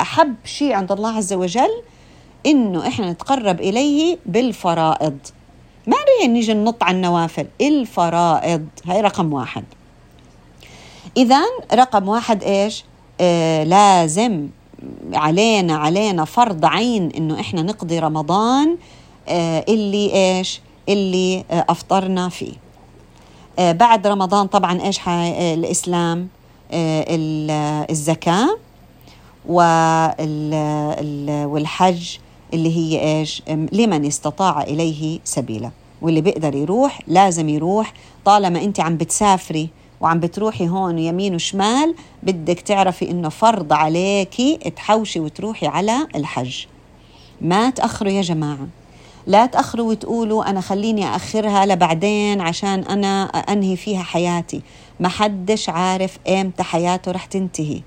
أحب 0.01 0.35
شيء 0.45 0.73
عند 0.73 0.93
الله 0.93 1.17
عز 1.17 1.33
وجل 1.33 1.83
إنه 2.47 2.89
إحنا 2.89 3.13
نتقرب 3.13 3.61
إليه 3.61 4.19
بالفرائض 4.27 5.19
ما 5.87 5.97
نيجي 6.27 6.55
ننط 6.55 6.83
على 6.83 6.97
النوافل 6.97 7.47
الفرائض 7.61 8.67
هاي 8.87 9.01
رقم 9.01 9.33
واحد 9.33 9.65
إذا 11.17 11.41
رقم 11.75 12.09
واحد 12.09 12.45
إيش؟ 12.45 12.85
آه 13.21 13.65
لازم 13.65 14.49
علينا 15.15 15.77
علينا 15.77 16.25
فرض 16.25 16.65
عين 16.65 17.11
إنه 17.11 17.41
إحنا 17.41 17.63
نقضي 17.63 17.99
رمضان 17.99 18.77
آه 19.29 19.65
اللي 19.69 20.15
إيش؟ 20.15 20.61
اللي 20.89 21.45
آه 21.51 21.65
أفطرنا 21.69 22.29
فيه. 22.29 22.53
آه 23.59 23.73
بعد 23.73 24.07
رمضان 24.07 24.47
طبعا 24.47 24.83
إيش 24.83 25.09
آه 25.09 25.55
الإسلام؟ 25.55 26.29
آه 26.73 27.05
الزكاة 27.91 28.59
والحج 31.47 32.17
اللي 32.55 32.77
هي 32.77 33.19
إيش؟ 33.19 33.43
لمن 33.49 34.05
استطاع 34.07 34.63
إليه 34.63 35.19
سبيلا. 35.25 35.71
واللي 36.03 36.21
بيقدر 36.21 36.55
يروح 36.55 37.01
لازم 37.07 37.49
يروح 37.49 37.93
طالما 38.25 38.63
أنت 38.65 38.81
عم 38.81 38.97
بتسافري 38.97 39.69
وعم 40.01 40.21
بتروحي 40.21 40.69
هون 40.69 40.99
يمين 40.99 41.35
وشمال 41.35 41.95
بدك 42.23 42.61
تعرفي 42.61 43.11
إنه 43.11 43.29
فرض 43.29 43.73
عليكي 43.73 44.57
تحوشي 44.77 45.21
وتروحي 45.21 45.67
على 45.67 46.07
الحج 46.15 46.65
ما 47.41 47.71
تأخروا 47.71 48.13
يا 48.13 48.23
جماعة 48.23 48.67
لا 49.27 49.47
تأخروا 49.47 49.91
وتقولوا 49.91 50.51
أنا 50.51 50.61
خليني 50.61 51.17
أخرها 51.17 51.67
لبعدين 51.67 52.41
عشان 52.41 52.81
أنا 52.81 53.25
أنهي 53.25 53.77
فيها 53.77 54.03
حياتي. 54.03 54.63
ما 55.01 55.09
حدش 55.09 55.69
عارف 55.69 56.19
إمتى 56.29 56.63
حياته 56.63 57.13
رح 57.13 57.25
تنتهي. 57.25 57.81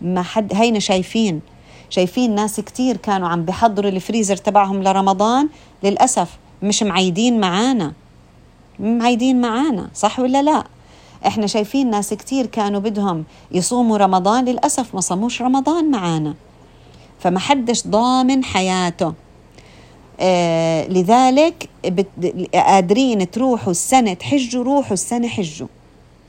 ما 0.00 0.22
حد 0.22 0.54
هينا 0.54 0.78
شايفين 0.78 1.40
شايفين 1.90 2.34
ناس 2.34 2.60
كتير 2.60 2.96
كانوا 2.96 3.28
عم 3.28 3.44
بحضروا 3.44 3.90
الفريزر 3.90 4.36
تبعهم 4.36 4.82
لرمضان 4.82 5.48
للأسف 5.82 6.28
مش 6.62 6.82
معيدين 6.82 7.40
معانا. 7.40 7.92
معيدين 8.78 9.40
معانا 9.40 9.90
صح 9.94 10.20
ولا 10.20 10.42
لا؟ 10.42 10.64
إحنا 11.26 11.46
شايفين 11.46 11.90
ناس 11.90 12.14
كتير 12.14 12.46
كانوا 12.46 12.80
بدهم 12.80 13.24
يصوموا 13.52 13.96
رمضان 13.96 14.44
للأسف 14.44 14.94
ما 14.94 15.00
صاموش 15.00 15.42
رمضان 15.42 15.90
معانا. 15.90 16.34
فما 17.20 17.38
حدش 17.38 17.86
ضامن 17.86 18.44
حياته. 18.44 19.12
آه 20.20 20.86
لذلك 20.88 21.68
قادرين 22.54 23.30
تروحوا 23.30 23.70
السنة 23.70 24.12
تحجوا 24.12 24.64
روحوا 24.64 24.92
السنة 24.92 25.28
حجوا. 25.28 25.68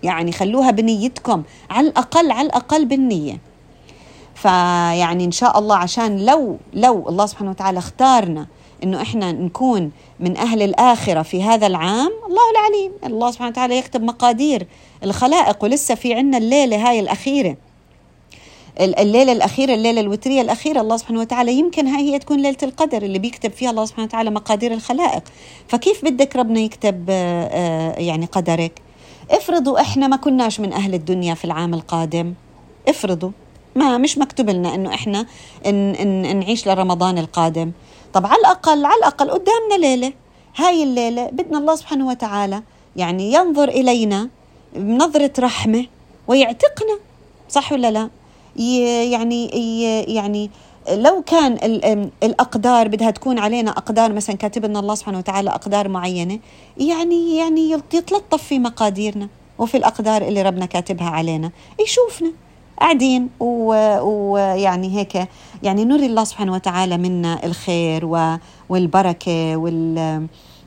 يعني 0.03 0.31
خلوها 0.31 0.71
بنيتكم 0.71 1.43
على 1.69 1.87
الأقل 1.87 2.31
على 2.31 2.45
الأقل 2.45 2.85
بالنية. 2.85 3.37
فيعني 4.35 5.25
إن 5.25 5.31
شاء 5.31 5.59
الله 5.59 5.75
عشان 5.75 6.25
لو 6.25 6.57
لو 6.73 7.09
الله 7.09 7.25
سبحانه 7.25 7.49
وتعالى 7.49 7.79
اختارنا 7.79 8.47
إنه 8.83 9.01
إحنا 9.01 9.31
نكون 9.31 9.91
من 10.19 10.37
أهل 10.37 10.61
الآخرة 10.61 11.21
في 11.21 11.43
هذا 11.43 11.67
العام 11.67 12.11
الله 12.27 12.51
العليم. 12.51 12.91
الله 13.05 13.31
سبحانه 13.31 13.49
وتعالى 13.51 13.77
يكتب 13.77 14.03
مقادير 14.03 14.67
الخلائق 15.03 15.63
ولسه 15.63 15.95
في 15.95 16.13
عنا 16.13 16.37
الليلة 16.37 16.89
هاي 16.89 16.99
الأخيرة. 16.99 17.55
الليلة 18.79 19.31
الأخيرة 19.31 19.73
الليلة 19.73 20.01
الوترية 20.01 20.41
الأخيرة 20.41 20.81
الله 20.81 20.97
سبحانه 20.97 21.19
وتعالى 21.19 21.53
يمكن 21.53 21.87
هاي 21.87 22.13
هي 22.13 22.19
تكون 22.19 22.37
ليلة 22.37 22.57
القدر 22.63 23.01
اللي 23.03 23.19
بيكتب 23.19 23.51
فيها 23.51 23.69
الله 23.69 23.85
سبحانه 23.85 24.07
وتعالى 24.07 24.29
مقادير 24.29 24.73
الخلائق. 24.73 25.23
فكيف 25.67 26.05
بدك 26.05 26.35
ربنا 26.35 26.59
يكتب 26.59 27.05
آه، 27.09 27.43
آه، 27.43 27.99
يعني 27.99 28.25
قدرك؟ 28.25 28.81
افرضوا 29.31 29.81
إحنا 29.81 30.07
ما 30.07 30.15
كناش 30.15 30.59
من 30.59 30.73
أهل 30.73 30.93
الدنيا 30.93 31.33
في 31.33 31.45
العام 31.45 31.73
القادم. 31.73 32.33
افرضوا. 32.87 33.31
ما 33.75 33.97
مش 33.97 34.17
مكتوب 34.17 34.49
لنا 34.49 34.75
إنه 34.75 34.93
إحنا 34.93 35.25
إن 35.65 35.95
إن 35.95 36.39
نعيش 36.39 36.67
لرمضان 36.67 37.17
القادم. 37.17 37.71
طب 38.13 38.25
على 38.25 38.39
الأقل 38.39 38.85
على 38.85 38.97
الأقل 38.97 39.29
قدامنا 39.31 39.87
ليلة. 39.87 40.13
هاي 40.55 40.83
الليلة 40.83 41.25
بدنا 41.25 41.57
الله 41.57 41.75
سبحانه 41.75 42.07
وتعالى 42.07 42.63
يعني 42.95 43.33
ينظر 43.33 43.69
إلينا 43.69 44.29
بنظرة 44.75 45.31
رحمة 45.39 45.85
ويعتقنا 46.27 46.99
صح 47.49 47.71
ولا 47.71 47.91
لا؟ 47.91 48.09
يعني 48.55 49.47
يعني 50.15 50.49
لو 50.91 51.21
كان 51.21 51.53
الأقدار 52.23 52.87
بدها 52.87 53.11
تكون 53.11 53.39
علينا 53.39 53.71
أقدار 53.71 54.13
مثلا 54.13 54.35
كاتب 54.35 54.65
لنا 54.65 54.79
الله 54.79 54.95
سبحانه 54.95 55.17
وتعالى 55.17 55.49
أقدار 55.49 55.87
معينة 55.87 56.39
يعني 56.77 57.35
يعني 57.35 57.71
يتلطف 57.71 58.43
في 58.43 58.59
مقاديرنا 58.59 59.29
وفي 59.59 59.77
الأقدار 59.77 60.21
اللي 60.21 60.41
ربنا 60.41 60.65
كاتبها 60.65 61.09
علينا. 61.09 61.51
يشوفنا 61.83 62.31
قاعدين 62.79 63.29
ويعني 63.39 64.97
هيك 64.97 65.27
يعني 65.63 65.85
نري 65.85 66.05
الله 66.05 66.23
سبحانه 66.23 66.53
وتعالى 66.53 66.97
منا 66.97 67.45
الخير 67.45 68.05
والبركة 68.69 69.55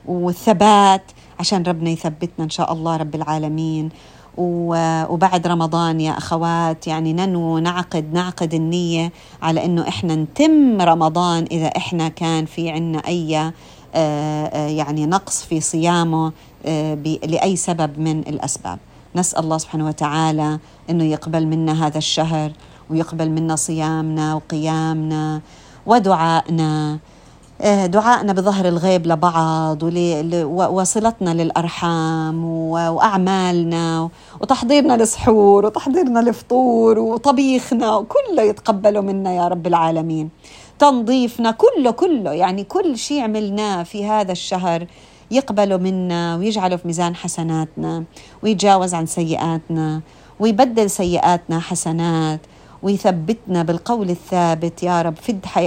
والثبات 0.07 1.03
عشان 1.39 1.63
ربنا 1.63 1.89
يثبتنا 1.89 2.45
إن 2.45 2.49
شاء 2.49 2.73
الله 2.73 2.97
رب 2.97 3.15
العالمين. 3.15 3.89
وبعد 4.37 5.47
رمضان 5.47 6.01
يا 6.01 6.17
أخوات. 6.17 6.87
يعني 6.87 7.13
ننو 7.13 7.57
نعقد 7.57 8.13
نعقد 8.13 8.53
النية 8.53 9.11
على 9.41 9.65
أنه 9.65 9.87
إحنا 9.87 10.15
نتم 10.15 10.81
رمضان 10.81 11.45
إذا 11.51 11.67
إحنا 11.67 12.07
كان 12.07 12.45
في 12.45 12.69
عنا 12.69 12.99
أي 13.07 13.37
آه، 13.37 13.53
آه، 13.95 14.67
يعني 14.67 15.05
نقص 15.05 15.43
في 15.43 15.61
صيامه 15.61 16.31
آه، 16.65 16.93
لأي 17.23 17.55
سبب 17.55 17.99
من 17.99 18.19
الأسباب. 18.19 18.79
نسأل 19.15 19.43
الله 19.43 19.57
سبحانه 19.57 19.87
وتعالى 19.87 20.59
أنه 20.89 21.03
يقبل 21.03 21.47
منا 21.47 21.87
هذا 21.87 21.97
الشهر 21.97 22.51
ويقبل 22.89 23.29
منا 23.29 23.55
صيامنا 23.55 24.35
وقيامنا 24.35 25.41
ودعائنا. 25.85 26.99
دعائنا 27.63 28.33
بظهر 28.33 28.67
الغيب 28.67 29.07
لبعض 29.07 29.83
وصلتنا 30.57 31.33
للأرحام 31.33 32.45
وأعمالنا 32.45 34.09
وتحضيرنا 34.41 34.93
للسحور 34.97 35.65
وتحضيرنا 35.65 36.19
للفطور 36.19 36.99
وطبيخنا 36.99 37.95
وكله 37.95 38.41
يتقبله 38.43 39.01
منا 39.01 39.33
يا 39.33 39.47
رب 39.47 39.67
العالمين. 39.67 40.29
تنظيفنا 40.79 41.51
كله 41.51 41.91
كله 41.91 42.31
يعني 42.31 42.63
كل 42.63 42.97
شيء 42.97 43.23
عملناه 43.23 43.83
في 43.83 44.05
هذا 44.05 44.31
الشهر 44.31 44.87
يقبله 45.31 45.77
منا 45.77 46.35
ويجعله 46.35 46.75
في 46.75 46.87
ميزان 46.87 47.15
حسناتنا 47.15 48.03
ويتجاوز 48.43 48.93
عن 48.93 49.05
سيئاتنا 49.05 50.01
ويبدل 50.39 50.89
سيئاتنا 50.89 51.59
حسنات 51.59 52.39
ويثبتنا 52.83 53.63
بالقول 53.63 54.09
الثابت 54.09 54.83
يا 54.83 55.01
رب 55.01 55.15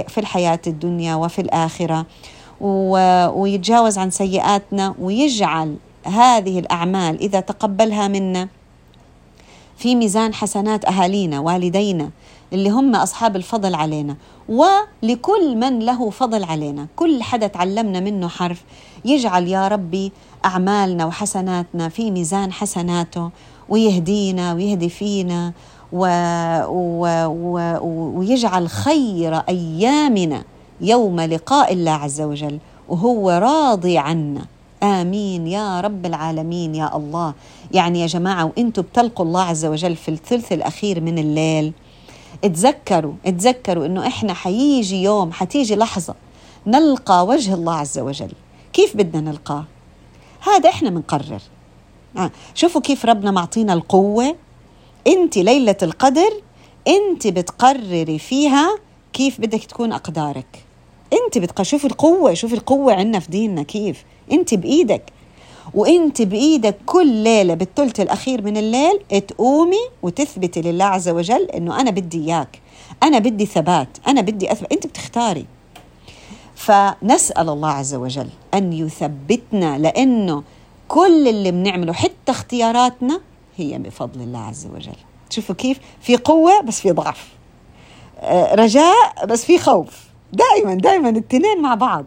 في 0.07 0.17
الحياة 0.17 0.59
الدنيا 0.67 1.15
وفي 1.15 1.41
الآخرة. 1.41 2.05
ويتجاوز 2.61 3.97
عن 3.97 4.11
سيئاتنا 4.11 4.95
ويجعل 5.01 5.75
هذه 6.03 6.59
الأعمال 6.59 7.19
إذا 7.19 7.39
تقبلها 7.39 8.07
منا 8.07 8.47
في 9.77 9.95
ميزان 9.95 10.33
حسنات 10.33 10.85
أهالينا 10.85 11.39
والدينا 11.39 12.09
اللي 12.53 12.69
هم 12.69 12.95
أصحاب 12.95 13.35
الفضل 13.35 13.75
علينا. 13.75 14.15
ولكل 14.49 15.55
من 15.55 15.79
له 15.79 16.09
فضل 16.09 16.43
علينا. 16.43 16.87
كل 16.95 17.23
حدا 17.23 17.47
تعلمنا 17.47 17.99
منه 17.99 18.27
حرف. 18.27 18.63
يجعل 19.05 19.47
يا 19.47 19.67
ربي 19.67 20.11
أعمالنا 20.45 21.05
وحسناتنا 21.05 21.89
في 21.89 22.11
ميزان 22.11 22.51
حسناته 22.51 23.29
ويهدينا 23.69 24.53
ويهدي 24.53 24.89
فينا. 24.89 25.53
و... 25.93 26.05
و... 26.67 27.25
و... 27.25 27.79
ويجعل 28.19 28.69
خير 28.69 29.35
أيامنا 29.35 30.43
يوم 30.81 31.21
لقاء 31.21 31.73
الله 31.73 31.91
عز 31.91 32.21
وجل 32.21 32.59
وهو 32.89 33.31
راضي 33.31 33.97
عنا. 33.97 34.45
آمين 34.83 35.47
يا 35.47 35.81
رب 35.81 36.05
العالمين 36.05 36.75
يا 36.75 36.97
الله. 36.97 37.33
يعني 37.71 38.01
يا 38.01 38.07
جماعة 38.07 38.45
وأنتم 38.45 38.81
بتلقوا 38.81 39.25
الله 39.25 39.41
عز 39.41 39.65
وجل 39.65 39.95
في 39.95 40.09
الثلث 40.09 40.51
الأخير 40.51 41.01
من 41.01 41.17
الليل. 41.17 41.73
اتذكروا 42.43 43.13
اتذكروا 43.25 43.85
إنه 43.85 44.07
إحنا 44.07 44.33
حيجي 44.33 45.03
يوم 45.03 45.31
حتيجي 45.31 45.75
لحظة 45.75 46.15
نلقى 46.67 47.25
وجه 47.25 47.53
الله 47.53 47.73
عز 47.73 47.99
وجل. 47.99 48.31
كيف 48.73 48.97
بدنا 48.97 49.31
نلقاه؟ 49.31 49.63
هذا 50.41 50.69
إحنا 50.69 50.89
بنقرر 50.89 51.41
آه. 52.17 52.31
شوفوا 52.55 52.81
كيف 52.81 53.05
ربنا 53.05 53.31
معطينا 53.31 53.73
القوة 53.73 54.35
أنت 55.07 55.37
ليلة 55.37 55.75
القدر 55.83 56.31
أنت 56.87 57.27
بتقرري 57.27 58.19
فيها 58.19 58.77
كيف 59.13 59.41
بدك 59.41 59.63
تكون 59.63 59.93
أقدارك. 59.93 60.63
أنت 61.13 61.37
بتقرري 61.37 61.65
شوفي 61.65 61.85
القوة 61.85 62.33
شوفي 62.33 62.53
القوة 62.53 62.93
عندنا 62.93 63.19
في 63.19 63.31
ديننا 63.31 63.63
كيف. 63.63 64.03
أنت 64.31 64.53
بإيدك. 64.53 65.03
وأنت 65.73 66.21
بإيدك 66.21 66.77
كل 66.85 67.07
ليلة 67.07 67.53
بالثلث 67.53 67.99
الأخير 67.99 68.41
من 68.41 68.57
الليل 68.57 68.99
تقومي 69.27 69.89
وتثبتي 70.03 70.61
لله 70.61 70.85
عز 70.85 71.09
وجل 71.09 71.43
إنه 71.43 71.81
أنا 71.81 71.91
بدي 71.91 72.25
إياك. 72.25 72.61
أنا 73.03 73.19
بدي 73.19 73.45
ثبات. 73.45 73.97
أنا 74.07 74.21
بدي 74.21 74.51
اثبت 74.51 74.71
أنت 74.71 74.87
بتختاري. 74.87 75.45
فنسأل 76.55 77.49
الله 77.49 77.69
عز 77.69 77.95
وجل 77.95 78.29
أن 78.53 78.73
يثبتنا 78.73 79.77
لأنه 79.77 80.43
كل 80.87 81.27
اللي 81.27 81.51
بنعمله 81.51 81.93
حتى 81.93 82.31
اختياراتنا 82.31 83.21
هي 83.59 83.77
بفضل 83.77 84.21
الله 84.21 84.39
عز 84.39 84.67
وجل. 84.75 84.95
شوفوا 85.29 85.55
كيف 85.55 85.79
في 86.01 86.17
قوة 86.17 86.61
بس 86.61 86.79
في 86.81 86.91
ضعف. 86.91 87.27
آه، 88.19 88.55
رجاء 88.55 89.25
بس 89.25 89.45
في 89.45 89.57
خوف. 89.59 90.09
دائما 90.33 90.73
دائما 90.73 91.09
الاثنين 91.09 91.61
مع 91.61 91.75
بعض. 91.75 92.05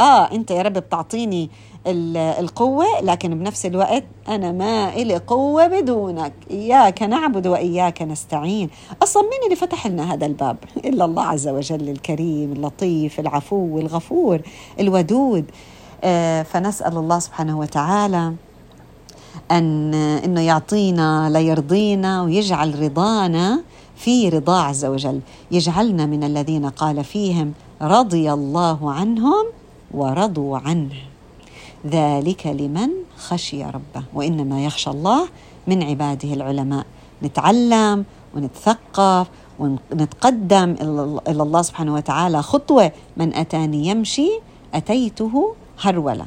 آه 0.00 0.32
أنت 0.32 0.50
يا 0.50 0.62
رب 0.62 0.72
بتعطيني 0.72 1.50
القوة 1.86 2.86
لكن 3.02 3.38
بنفس 3.38 3.66
الوقت 3.66 4.04
أنا 4.28 4.52
ما 4.52 4.88
إلي 4.88 5.16
قوة 5.16 5.66
بدونك. 5.66 6.32
إياك 6.50 7.02
نعبد 7.02 7.46
وإياك 7.46 8.02
نستعين. 8.02 8.70
أصلا 9.02 9.22
مين 9.22 9.40
اللي 9.44 9.56
فتح 9.56 9.86
لنا 9.86 10.14
هذا 10.14 10.26
الباب؟ 10.26 10.56
إلا 10.88 11.04
الله 11.04 11.22
عز 11.22 11.48
وجل 11.48 11.88
الكريم 11.88 12.52
اللطيف 12.52 13.20
العفو 13.20 13.78
الغفور 13.78 14.40
الودود. 14.80 15.50
آه 16.04 16.42
فنسأل 16.42 16.96
الله 16.96 17.18
سبحانه 17.18 17.58
وتعالى 17.58 18.34
أن 19.50 19.94
أنه 19.94 20.40
يعطينا 20.40 21.30
ليرضينا 21.30 22.22
ويجعل 22.22 22.82
رضانا 22.82 23.62
في 23.96 24.28
رضا 24.28 24.60
عز 24.60 24.84
وجل. 24.84 25.20
يجعلنا 25.50 26.06
من 26.06 26.24
الذين 26.24 26.66
قال 26.66 27.04
فيهم 27.04 27.52
رضي 27.82 28.32
الله 28.32 28.92
عنهم 28.92 29.44
ورضوا 29.90 30.58
عنه. 30.58 30.94
ذلك 31.86 32.46
لمن 32.46 32.88
خشي 33.16 33.64
ربه. 33.64 34.04
وإنما 34.14 34.64
يخشى 34.64 34.90
الله 34.90 35.28
من 35.66 35.82
عباده 35.82 36.34
العلماء. 36.34 36.86
نتعلم 37.22 38.04
ونتثقف 38.34 39.26
ونتقدم 39.58 40.76
إلى 41.28 41.42
الله 41.42 41.62
سبحانه 41.62 41.94
وتعالى. 41.94 42.42
خطوة 42.42 42.92
من 43.16 43.34
أتاني 43.34 43.86
يمشي 43.86 44.30
أتيته 44.74 45.54
هرولة. 45.80 46.26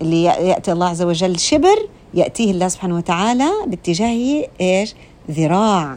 اللي 0.00 0.22
يأتي 0.22 0.72
الله 0.72 0.86
عز 0.86 1.02
وجل 1.02 1.38
شبر 1.38 1.88
يأتيه 2.16 2.50
الله 2.50 2.68
سبحانه 2.68 2.96
وتعالى 2.96 3.50
باتجاهه 3.66 4.44
إيش؟ 4.60 4.94
ذراع. 5.30 5.96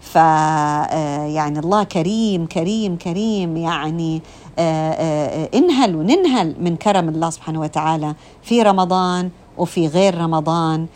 ف 0.00 0.18
آه، 0.18 1.26
يعني 1.26 1.58
الله 1.58 1.82
كريم 1.84 2.46
كريم 2.46 2.96
كريم 2.96 3.56
يعني 3.56 4.22
آه، 4.58 4.92
آه، 4.92 5.48
انهل 5.54 5.96
وننهل 5.96 6.56
من 6.60 6.76
كرم 6.76 7.08
الله 7.08 7.30
سبحانه 7.30 7.60
وتعالى 7.60 8.14
في 8.42 8.62
رمضان 8.62 9.30
وفي 9.58 9.86
غير 9.86 10.18
رمضان. 10.18 10.86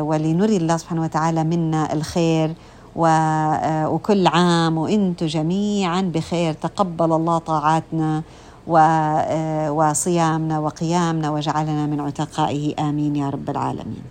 ولنري 0.00 0.56
الله 0.56 0.76
سبحانه 0.76 1.02
وتعالى 1.02 1.44
منا 1.44 1.92
الخير 1.92 2.52
وكل 2.96 4.26
عام 4.26 4.78
وأنتم 4.78 5.26
جميعا 5.26 6.00
بخير. 6.00 6.52
تقبل 6.52 7.12
الله 7.12 7.38
طاعاتنا. 7.38 8.22
وصيامنا 9.78 10.58
وقيامنا 10.58 11.30
وجعلنا 11.30 11.86
من 11.86 12.00
عتقائه. 12.00 12.74
آمين 12.88 13.16
يا 13.16 13.30
رب 13.30 13.50
العالمين. 13.50 14.04